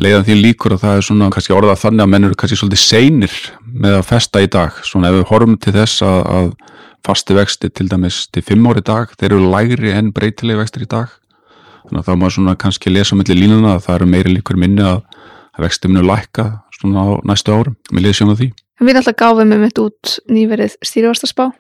leiðan 0.01 0.27
því 0.27 0.37
líkur 0.41 0.75
að 0.77 0.85
það 0.85 0.99
er 0.99 1.07
svona 1.07 1.31
kannski 1.35 1.57
orðað 1.57 1.81
þannig 1.83 2.05
að 2.05 2.13
menn 2.13 2.29
eru 2.29 2.39
kannski 2.39 2.59
svolítið 2.61 2.83
seinir 2.85 3.39
með 3.65 3.97
að 3.99 4.07
festa 4.11 4.45
í 4.45 4.51
dag. 4.53 4.77
Svona 4.87 5.11
ef 5.11 5.19
við 5.19 5.27
horfum 5.33 5.57
til 5.61 5.75
þess 5.77 6.05
að, 6.07 6.21
að 6.37 6.53
fasti 7.07 7.37
vexti 7.37 7.71
til 7.73 7.89
dæmis 7.91 8.23
til 8.33 8.45
5 8.45 8.71
ári 8.71 8.85
dag, 8.87 9.13
þeir 9.17 9.33
eru 9.33 9.51
lægri 9.53 9.93
en 9.97 10.13
breytilegi 10.17 10.61
vextir 10.61 10.87
í 10.87 10.91
dag. 10.91 11.13
Þannig 11.89 12.03
að 12.03 12.09
þá 12.09 12.21
maður 12.21 12.37
svona 12.37 12.57
kannski 12.61 12.93
lesa 12.93 13.17
mellir 13.19 13.41
línuna 13.41 13.77
að 13.77 13.87
það 13.87 13.97
eru 13.99 14.11
meiri 14.15 14.35
líkur 14.37 14.61
minni 14.61 14.85
að, 14.85 15.01
að 15.57 15.65
vexti 15.67 15.91
munu 15.91 16.05
lækka 16.07 16.51
svona 16.77 17.05
á 17.05 17.09
næstu 17.33 17.57
árum. 17.57 17.77
Með 17.91 18.09
liðsjónu 18.09 18.37
því. 18.39 18.51
Við 18.81 18.97
alltaf 18.97 19.17
gáfum 19.17 19.53
um 19.53 19.67
þetta 19.67 19.83
út 19.83 20.15
nýverið 20.33 20.77
stýrivastaspá 20.81 21.51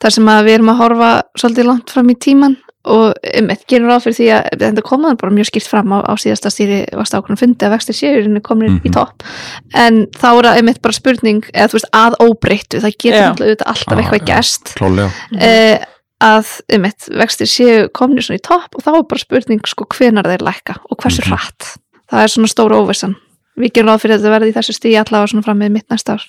þar 0.00 0.14
sem 0.14 0.30
að 0.30 0.46
við 0.46 0.58
erum 0.58 0.72
að 0.72 0.80
horfa 0.80 1.10
svolítið 1.36 1.68
langt 1.70 1.92
fram 1.92 2.12
í 2.12 2.16
tíman 2.22 2.56
og 2.86 3.16
um 3.40 3.48
eitt 3.50 3.64
gerum 3.66 3.88
ráð 3.90 4.04
fyrir 4.04 4.16
því 4.16 4.28
að 4.36 4.60
þetta 4.62 4.84
komaður 4.86 5.18
bara 5.22 5.34
mjög 5.34 5.48
skipt 5.48 5.68
fram 5.70 5.90
á, 5.90 5.98
á 6.06 6.12
síðasta 6.22 6.52
stýri 6.54 6.78
varst 6.94 7.16
ákveðin 7.16 7.40
fundi 7.40 7.66
að 7.66 7.74
vextir 7.74 7.98
séurinni 7.98 8.42
komin 8.46 8.76
mm 8.76 8.78
-hmm. 8.78 8.86
í 8.86 8.94
topp. 8.94 9.26
En 9.74 10.06
þá 10.14 10.28
er 10.30 10.48
það 10.48 10.60
um 10.60 10.70
eitt 10.70 10.82
bara 10.84 10.98
spurning 10.98 11.42
eða 11.50 11.68
þú 11.72 11.78
veist 11.78 11.90
að 11.98 12.16
óbreyttu, 12.22 12.80
það 12.84 12.94
getur 12.94 13.18
yeah. 13.18 13.30
alltaf, 13.34 13.66
alltaf 13.72 13.92
ah, 13.92 14.00
eitthvað 14.00 14.26
gæst 14.30 14.74
ja, 14.78 15.10
eh, 15.40 15.84
að 16.22 16.54
um 16.78 16.86
eitt 16.86 17.10
vextir 17.10 17.50
séu 17.50 17.88
komin 17.90 18.22
í 18.22 18.38
topp 18.38 18.78
og 18.78 18.86
þá 18.86 18.90
er 18.94 19.02
bara 19.02 19.24
spurning 19.24 19.66
sko 19.66 19.86
hvenar 19.90 20.30
þeir 20.30 20.46
lækka 20.46 20.78
og 20.86 20.96
hversu 21.02 21.22
mm 21.22 21.26
-hmm. 21.26 21.34
hratt. 21.34 21.78
Það 22.06 22.22
er 22.22 22.28
svona 22.28 22.54
stóra 22.54 22.78
óvissan. 22.78 23.16
Við 23.56 23.72
gerum 23.72 23.90
ráð 23.90 24.02
fyrir 24.02 24.14
að 24.14 24.20
þetta 24.20 24.34
verði 24.36 24.48
í 24.48 24.56
þessu 24.56 24.72
stíi 24.72 24.96
allavega 24.96 25.26
svona 25.26 25.42
fram 25.42 25.58
með 25.58 25.72
mitt 25.72 25.90
næsta 25.90 26.12
ár 26.14 26.24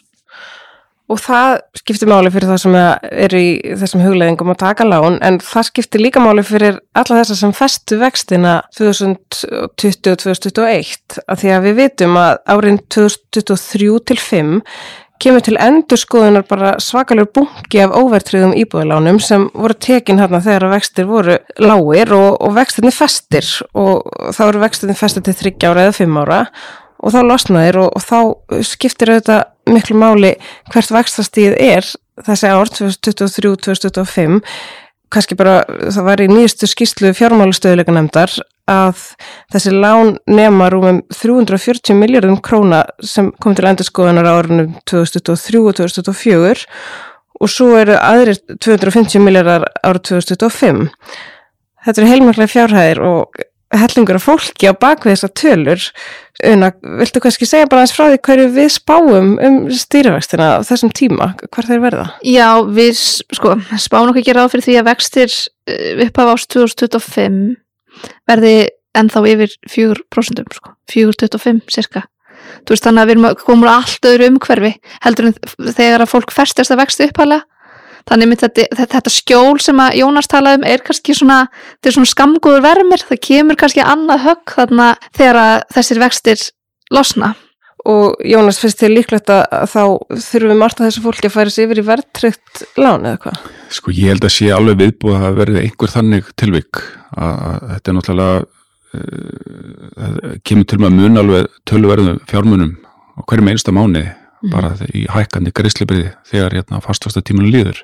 Og 1.07 1.15
það 1.23 1.63
skiptir 1.79 2.09
máli 2.11 2.27
fyrir 2.33 2.49
það 2.49 2.63
sem 2.65 2.73
eru 2.75 3.37
í 3.39 3.51
þessum 3.79 4.03
hugleðingum 4.03 4.51
að 4.51 4.63
taka 4.65 4.83
lán 4.83 5.15
en 5.23 5.39
það 5.39 5.69
skiptir 5.69 6.03
líka 6.03 6.19
máli 6.19 6.43
fyrir 6.43 6.83
alla 6.99 7.15
þessar 7.21 7.39
sem 7.39 7.53
festu 7.55 7.95
vextina 8.01 8.67
2020-2021 8.75 11.23
að 11.23 11.39
því 11.43 11.49
að 11.55 11.63
við 11.63 11.79
vitum 11.79 12.11
að 12.19 12.43
árin 12.51 12.83
2023 12.91 14.03
til 14.11 14.19
5 14.19 14.59
kemur 15.21 15.43
til 15.45 15.57
endur 15.61 15.99
skoðunar 15.99 16.45
bara 16.47 16.75
svakalur 16.83 17.29
bungi 17.33 17.81
af 17.81 17.93
óvertriðum 17.97 18.53
íbúðalánum 18.59 19.19
sem 19.23 19.47
voru 19.55 19.77
tekin 19.87 20.21
hérna 20.21 20.41
þegar 20.45 20.69
vextir 20.75 21.07
voru 21.09 21.37
lágir 21.61 22.13
og, 22.17 22.37
og 22.43 22.57
vextinni 22.57 22.93
festir. 22.93 23.47
Og 23.77 24.05
þá 24.35 24.43
eru 24.49 24.61
vextinni 24.61 24.97
festir 24.97 25.25
til 25.25 25.37
30 25.39 25.71
ára 25.71 25.87
eða 25.87 25.97
5 25.97 26.19
ára 26.21 26.41
og 26.97 27.13
þá 27.13 27.19
losnaðir 27.25 27.79
og, 27.81 27.89
og 27.97 28.05
þá 28.05 28.63
skiptir 28.65 29.13
auðvitað 29.13 29.45
miklu 29.69 29.97
máli 29.99 30.33
hvert 30.73 30.91
vextastíð 30.93 31.55
er 31.61 31.87
þessi 32.27 32.51
ár 32.51 32.71
2023-2025 32.73 34.41
kannski 35.13 35.37
bara 35.39 35.61
það 35.67 36.03
var 36.07 36.23
í 36.23 36.29
nýjastu 36.31 36.67
skýrslu 36.69 37.13
fjármálustöðuleika 37.15 37.93
nefndar 37.95 38.33
að 38.67 39.03
þessi 39.53 39.71
lán 39.71 40.17
nema 40.27 40.67
rúmum 40.73 40.99
340 41.13 41.95
miljardum 41.95 42.39
króna 42.43 42.83
sem 42.99 43.29
kom 43.43 43.55
til 43.55 43.69
endurskoðunar 43.69 44.27
árunum 44.27 44.73
2023 44.89 45.61
og 45.63 45.77
2024 45.79 46.67
og 47.37 47.51
svo 47.53 47.69
eru 47.79 47.95
aðrir 47.95 48.41
250 48.57 49.23
miljardar 49.23 49.67
árið 49.85 50.03
2025 50.11 50.89
þetta 51.85 52.01
eru 52.01 52.11
heilmæklega 52.11 52.51
fjárhæðir 52.51 53.03
og 53.07 53.39
hellingur 53.75 54.17
af 54.19 54.25
fólki 54.27 54.69
á 54.69 54.73
bakvið 54.77 55.13
þessar 55.15 55.33
tölur. 55.35 55.85
Una, 56.47 56.69
viltu 57.01 57.21
kannski 57.23 57.47
segja 57.49 57.67
bara 57.69 57.83
aðeins 57.83 57.95
frá 57.97 58.05
því 58.11 58.19
hverju 58.27 58.49
við 58.53 58.67
spáum 58.75 59.31
um 59.43 59.55
stýrivextina 59.73 60.49
á 60.61 60.65
þessum 60.67 60.91
tíma, 60.93 61.31
hver 61.49 61.67
þeir 61.67 61.81
verða? 61.81 62.07
Já, 62.21 62.61
við 62.63 62.99
sko, 62.99 63.55
spáum 63.81 64.11
okkur 64.11 64.21
ekki 64.21 64.35
ráð 64.37 64.51
fyrir 64.53 64.67
því 64.67 64.75
að 64.81 64.89
vextir 64.91 65.33
eh, 65.33 66.03
upp 66.05 66.21
af 66.21 66.33
ást 66.35 66.51
2025 66.53 67.39
verði 68.29 68.53
ennþá 68.97 69.23
yfir 69.33 69.57
4% 69.73 70.59
sko, 70.59 70.75
4,25 70.93 71.65
cirka 71.73 72.05
þú 72.63 72.73
veist 72.73 72.87
þannig 72.87 73.03
að 73.03 73.11
við 73.11 73.43
komum 73.43 73.69
alltaf 73.71 74.09
öðru 74.11 74.31
umhverfi 74.31 74.73
heldur 75.03 75.29
en 75.29 75.37
þegar 75.73 76.03
að 76.03 76.11
fólk 76.13 76.33
festast 76.35 76.73
að 76.73 76.81
vexti 76.83 77.07
upphæðlega 77.09 77.45
þannig 78.07 78.35
að 78.37 78.43
þetta, 78.45 78.85
þetta 78.93 79.13
skjól 79.13 79.57
sem 79.63 79.81
að 79.83 79.97
Jónas 80.01 80.29
talaði 80.31 80.61
um 80.61 80.69
er 80.69 80.83
kannski 80.85 81.15
svona, 81.17 81.39
þetta 81.77 81.91
er 81.91 81.97
svona 81.97 82.13
skamgóður 82.13 82.63
vermir, 82.65 83.03
það 83.09 83.23
kemur 83.29 83.59
kannski 83.59 83.83
annað 83.83 84.23
högg 84.27 84.55
þarna 84.55 84.87
þegar 85.17 85.67
þessir 85.75 86.01
vextir 86.03 86.47
losna. 86.93 87.33
Og 87.87 88.17
Jónas, 88.27 88.57
finnst 88.59 88.81
þið 88.81 88.93
líklegt 88.97 89.29
að 89.31 89.45
þá 89.71 89.81
þurfum 90.11 90.51
við 90.51 90.59
margt 90.59 90.81
að 90.81 90.89
þessu 90.89 91.03
fólki 91.05 91.29
að 91.29 91.35
færa 91.37 91.53
sér 91.53 91.67
yfir 91.67 91.79
í 91.79 91.85
verðtrykt 91.87 92.63
lán 92.75 93.05
eða 93.07 93.21
hvað? 93.23 93.45
Sko 93.77 93.93
ég 93.95 94.11
held 94.11 94.27
að 94.27 94.33
sé 94.35 94.49
alveg 94.51 94.81
viðbúið 94.81 95.23
að 95.29 95.37
verði 95.37 95.63
einhver 95.63 95.93
þannig 95.93 96.31
tilvík 96.41 96.81
að 97.15 97.61
þetta 97.69 97.93
er 97.93 97.97
náttúrulega 97.97 98.41
uh, 98.97 100.35
kemur 100.43 100.67
til 100.67 100.81
með 100.81 100.89
að 100.89 100.97
mun 100.97 101.21
alveg 101.23 101.59
töluverðum 101.69 102.19
fjármunum 102.27 102.73
á 103.15 103.19
hverjum 103.23 103.51
einsta 103.53 103.75
mánu 103.75 104.03
mm. 104.47 104.55
bara 104.55 104.73
í 104.95 105.05
hækkandi 105.11 105.53
greiðslibriði 105.55 106.09
þegar 106.31 106.57
hérna, 106.57 106.81
fastasta 106.83 107.23
tímanu 107.25 107.51
líður. 107.53 107.83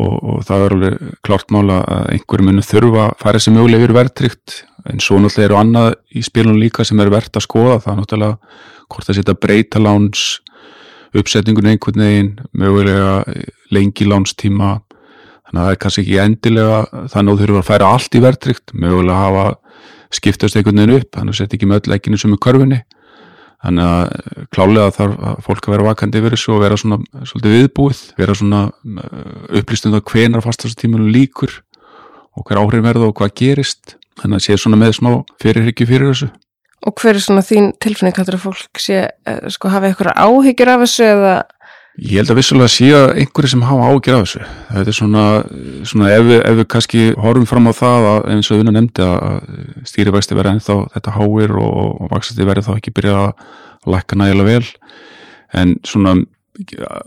Og, 0.00 0.14
og 0.24 0.44
það 0.48 0.62
er 0.64 0.74
alveg 0.76 1.08
klart 1.26 1.50
mála 1.52 1.82
að 1.84 2.06
einhverju 2.14 2.46
munu 2.48 2.62
þurfa 2.64 3.08
að 3.10 3.16
færa 3.20 3.40
sér 3.44 3.56
mögulega 3.58 3.84
yfir 3.84 3.96
verðtrykt 3.98 4.54
en 4.88 5.02
svo 5.04 5.18
náttúrulega 5.20 5.48
eru 5.50 5.58
annað 5.60 5.90
í 6.16 6.22
spilunum 6.24 6.62
líka 6.62 6.86
sem 6.88 7.02
er 7.04 7.12
verðt 7.12 7.36
að 7.36 7.44
skoða. 7.44 7.80
Það 7.84 7.92
er 7.92 7.98
náttúrulega 8.00 8.38
hvort 8.92 9.08
það 9.08 9.18
setja 9.18 9.36
breyta 9.42 9.82
láns 9.82 10.22
uppsetningun 11.12 11.68
einhvern 11.74 12.06
veginn 12.06 12.32
mögulega 12.56 13.18
lengi 13.74 14.08
lánstíma. 14.08 14.78
Þannig 15.44 15.60
að 15.60 15.66
það 15.66 15.74
er 15.74 15.82
kannski 15.84 16.06
ekki 16.06 16.20
endilega 16.24 17.06
þannig 17.12 17.34
að 17.34 17.36
þú 17.36 17.44
þurfa 17.44 17.60
að 17.60 17.68
færa 17.68 17.92
allt 17.92 18.16
í 18.16 18.24
verðtrykt 18.24 18.72
mögulega 18.72 19.20
hafa 19.26 19.46
skiptast 20.12 20.56
einhvern 20.56 20.80
veginn 20.80 21.02
upp 21.02 21.16
þannig 21.18 21.34
að 21.34 21.40
setja 21.40 21.58
ekki 21.58 21.68
með 21.68 21.82
öll 21.82 21.96
ekkinu 21.98 22.20
sem 22.20 22.32
er 22.32 22.42
körfunni 22.46 22.80
Þannig 23.62 23.86
að 23.86 24.46
klálega 24.50 24.92
þarf 24.96 25.42
fólk 25.46 25.66
að 25.68 25.74
vera 25.76 25.86
vakandi 25.86 26.18
yfir 26.18 26.34
þessu 26.34 26.54
og 26.56 26.62
vera 26.64 26.78
svona 26.80 26.98
svolítið 27.30 27.52
viðbúið, 27.56 28.00
vera 28.18 28.34
svona 28.34 28.62
uh, 28.72 29.58
upplýstum 29.60 29.94
það 29.94 30.06
hvenar 30.10 30.42
fastastímunum 30.42 31.12
líkur 31.14 31.60
og 32.34 32.48
hver 32.48 32.58
áhrif 32.58 32.82
verða 32.82 33.10
og 33.10 33.14
hvað 33.20 33.36
gerist. 33.38 33.96
Þannig 34.18 34.40
að 34.40 34.46
sé 34.46 34.56
svona 34.58 34.80
með 34.80 34.96
smá 34.98 35.12
fyrirhyggju 35.42 35.88
fyrir 35.88 36.10
þessu. 36.10 36.32
Og 36.82 36.98
hver 36.98 37.14
er 37.14 37.22
svona 37.22 37.44
þín 37.46 37.70
tilfinning 37.78 38.18
að 38.18 38.34
fólk 38.42 38.80
sé, 38.82 39.04
eh, 39.06 39.42
sko, 39.54 39.70
hafa 39.70 39.92
eitthvað 39.92 40.18
áhyggjur 40.18 40.72
af 40.72 40.82
þessu 40.82 41.04
eða 41.06 41.34
Ég 42.00 42.22
held 42.22 42.30
að 42.32 42.38
vissulega 42.38 42.72
sé 42.72 42.86
að 42.96 43.10
einhverju 43.20 43.48
sem 43.52 43.62
hafa 43.68 43.88
ágjör 43.92 44.14
af 44.16 44.22
þessu. 44.24 44.44
Þetta 44.72 44.88
er 44.88 44.96
svona, 44.96 45.24
svona 45.84 46.12
ef, 46.14 46.22
við, 46.24 46.38
ef 46.40 46.54
við 46.56 46.66
kannski 46.72 47.00
horfum 47.20 47.48
fram 47.50 47.68
á 47.68 47.72
það 47.76 48.06
að 48.08 48.28
eins 48.32 48.48
og 48.48 48.62
unna 48.62 48.72
nefndi 48.72 49.04
að 49.04 49.50
stýrivægsti 49.90 50.38
verði 50.38 50.54
ennþá 50.56 50.76
þetta 50.94 51.16
háir 51.18 51.52
og, 51.60 51.82
og 52.00 52.14
vaksasti 52.14 52.46
verði 52.48 52.64
þá 52.64 52.70
ekki 52.78 52.94
byrja 52.96 53.18
að 53.26 53.92
lækka 53.92 54.18
nægilega 54.22 54.48
vel. 54.48 54.70
En 55.60 55.74
svona 55.84 56.14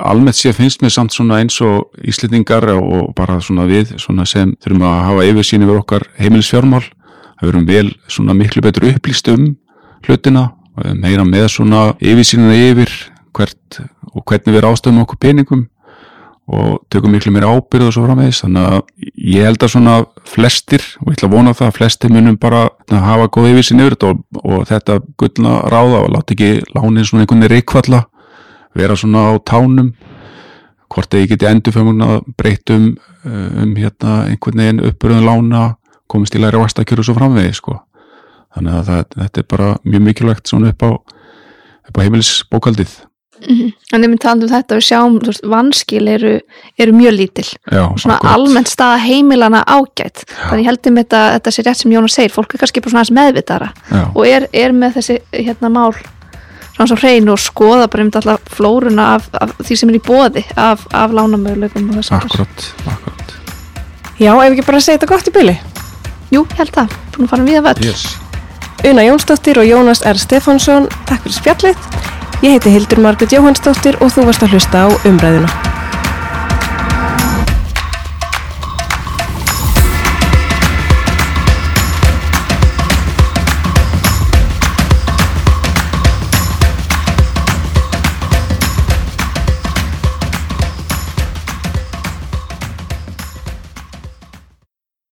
almennt 0.05 0.37
sé 0.37 0.53
finnst 0.53 0.85
mér 0.85 0.93
samt 0.93 1.17
svona 1.17 1.41
eins 1.41 1.57
og 1.65 1.89
íslendingar 2.05 2.69
og 2.75 3.09
bara 3.17 3.39
svona 3.41 3.65
við 3.69 3.95
svona 3.97 4.27
sem 4.29 4.53
þurfum 4.61 4.85
að 4.85 5.01
hafa 5.07 5.25
yfirsýn 5.31 5.65
yfir 5.65 5.81
okkar 5.81 6.07
heimilisfjármál. 6.21 6.83
Það 7.39 7.49
verum 7.49 7.65
vel 7.73 7.89
svona 8.05 8.37
miklu 8.37 8.61
betur 8.61 8.91
upplýst 8.91 9.33
um 9.33 9.49
hlutina, 10.05 10.51
meira 10.93 11.25
með 11.25 11.49
svona 11.57 11.83
yfirsýnina 11.97 12.53
yfir 12.69 12.93
hvert 13.35 13.79
og 14.13 14.23
hvernig 14.23 14.55
við 14.55 14.63
ráðstöfum 14.65 15.03
okkur 15.03 15.21
peningum 15.21 15.65
og 16.45 16.83
tökum 16.93 17.15
miklu 17.15 17.31
mér 17.33 17.47
ábyrð 17.49 17.87
og 17.89 17.93
svo 17.95 18.03
framvegis. 18.05 18.43
Þannig 18.43 18.65
að 18.69 18.81
ég 19.17 19.47
held 19.47 19.63
að 19.65 19.71
svona 19.73 19.95
flestir 20.29 20.83
og 21.01 21.09
ég 21.09 21.17
ætla 21.17 21.29
að 21.29 21.37
vona 21.37 21.53
það 21.57 21.69
að 21.69 21.77
flestir 21.79 22.13
munum 22.13 22.37
bara 22.41 22.67
hafa 22.91 23.29
góð 23.33 23.49
yfir 23.53 23.65
sinni 23.65 23.85
yfir 23.85 23.95
þetta 23.95 24.11
og, 24.11 24.19
og 24.43 24.67
þetta 24.69 24.97
gullna 25.21 25.55
ráða 25.73 26.03
og 26.03 26.11
láta 26.13 26.35
ekki 26.35 26.51
lánin 26.75 27.07
svona 27.07 27.25
einhvern 27.25 27.41
veginn 27.41 27.55
reikvalla 27.55 28.03
vera 28.77 28.99
svona 28.99 29.23
á 29.31 29.33
tánum 29.41 29.95
hvort 30.93 31.15
eða 31.15 31.25
ég 31.25 31.33
geti 31.33 31.49
endurfjönguna 31.49 32.21
breytum 32.37 32.91
um 33.25 33.73
hérna 33.79 34.19
einhvern 34.29 34.61
veginn 34.61 34.85
uppurðun 34.91 35.25
lána 35.25 35.65
komist 36.11 36.37
í 36.37 36.43
læri 36.43 36.61
vastakjör 36.61 37.01
og 37.01 37.07
svo 37.07 37.17
framvegis 37.17 37.57
sko. 37.57 37.79
Þannig 38.53 38.77
að 38.77 38.87
það, 38.91 39.03
þetta 39.17 39.41
er 39.41 39.49
bara 39.49 39.73
mjög 39.83 40.03
mikilvægt 40.05 40.51
svona 40.51 40.69
upp 40.71 40.85
á, 40.85 40.89
á 41.89 41.97
heimilisbókaldið 41.97 42.93
Mm 43.35 43.55
-hmm. 43.55 43.73
En 43.93 44.03
ég 44.03 44.07
myndi 44.07 44.23
tala 44.23 44.41
um 44.41 44.49
þetta 44.49 44.75
og 44.75 44.81
sjáum 44.81 45.19
veist, 45.19 45.43
vanskil 45.43 46.07
eru, 46.07 46.39
eru 46.79 46.91
mjög 46.91 47.11
lítil 47.11 47.49
Já, 47.71 47.97
svona 47.97 48.15
akkurat. 48.15 48.33
almennt 48.33 48.69
staða 48.69 48.97
heimilana 48.97 49.63
ágætt 49.67 50.23
þannig 50.49 50.63
ég 50.63 50.65
heldum 50.65 50.95
þetta, 50.95 51.21
þetta 51.33 51.51
sé 51.51 51.63
rétt 51.63 51.77
sem 51.77 51.91
Jónas 51.91 52.13
segir 52.15 52.31
fólk 52.31 52.53
er 52.53 52.59
kannski 52.59 52.81
bara 52.81 52.89
svona 52.91 53.01
aðeins 53.01 53.17
meðvitara 53.19 53.69
Já. 53.91 54.11
og 54.15 54.27
er, 54.27 54.47
er 54.53 54.71
með 54.71 54.93
þessi 54.93 55.19
hérna 55.33 55.69
mál 55.69 55.93
svona 56.75 56.87
svo 56.87 56.95
hrein 56.95 57.29
og 57.29 57.39
skoða 57.39 57.87
bara 57.87 58.03
um 58.03 58.11
alltaf 58.13 58.41
flóruna 58.51 59.15
af, 59.15 59.29
af 59.33 59.51
því 59.63 59.75
sem 59.75 59.89
er 59.89 59.95
í 59.95 60.07
bóði 60.07 60.43
af, 60.55 60.87
af 60.93 61.11
lánamöguleikum 61.11 61.89
og 61.89 61.95
þess 61.95 62.11
að 62.11 62.25
Akkurat, 62.25 62.73
akkurat 62.87 63.15
Já, 64.15 64.31
ef 64.31 64.53
ekki 64.53 64.63
bara 64.63 64.79
að 64.79 64.85
segja 64.85 64.99
þetta 64.99 65.11
gott 65.11 65.27
í 65.27 65.31
byli. 65.35 65.53
Jú, 66.31 66.45
held 66.55 66.71
það, 66.71 66.93
búin 67.11 67.27
að 67.27 67.33
fara 67.33 67.47
við 67.49 67.59
að 67.59 67.65
völd 67.67 67.87
yes. 67.89 68.05
Una 68.85 69.03
Jónsdóttir 69.03 69.59
og 69.59 69.67
Jónas 69.67 70.03
R. 70.07 70.19
Stefánsson, 70.21 70.87
takk 71.09 71.25
fyrir 71.25 71.39
spjallið. 71.41 72.14
Ég 72.41 72.49
heiti 72.49 72.69
Hildur 72.69 72.99
Margrét 72.99 73.31
Jóhannsdóttir 73.31 73.95
og 74.03 74.11
þú 74.11 74.27
varst 74.27 74.43
að 74.43 74.57
hlusta 74.57 74.83
á 74.83 74.87
umræðuna. 75.07 75.74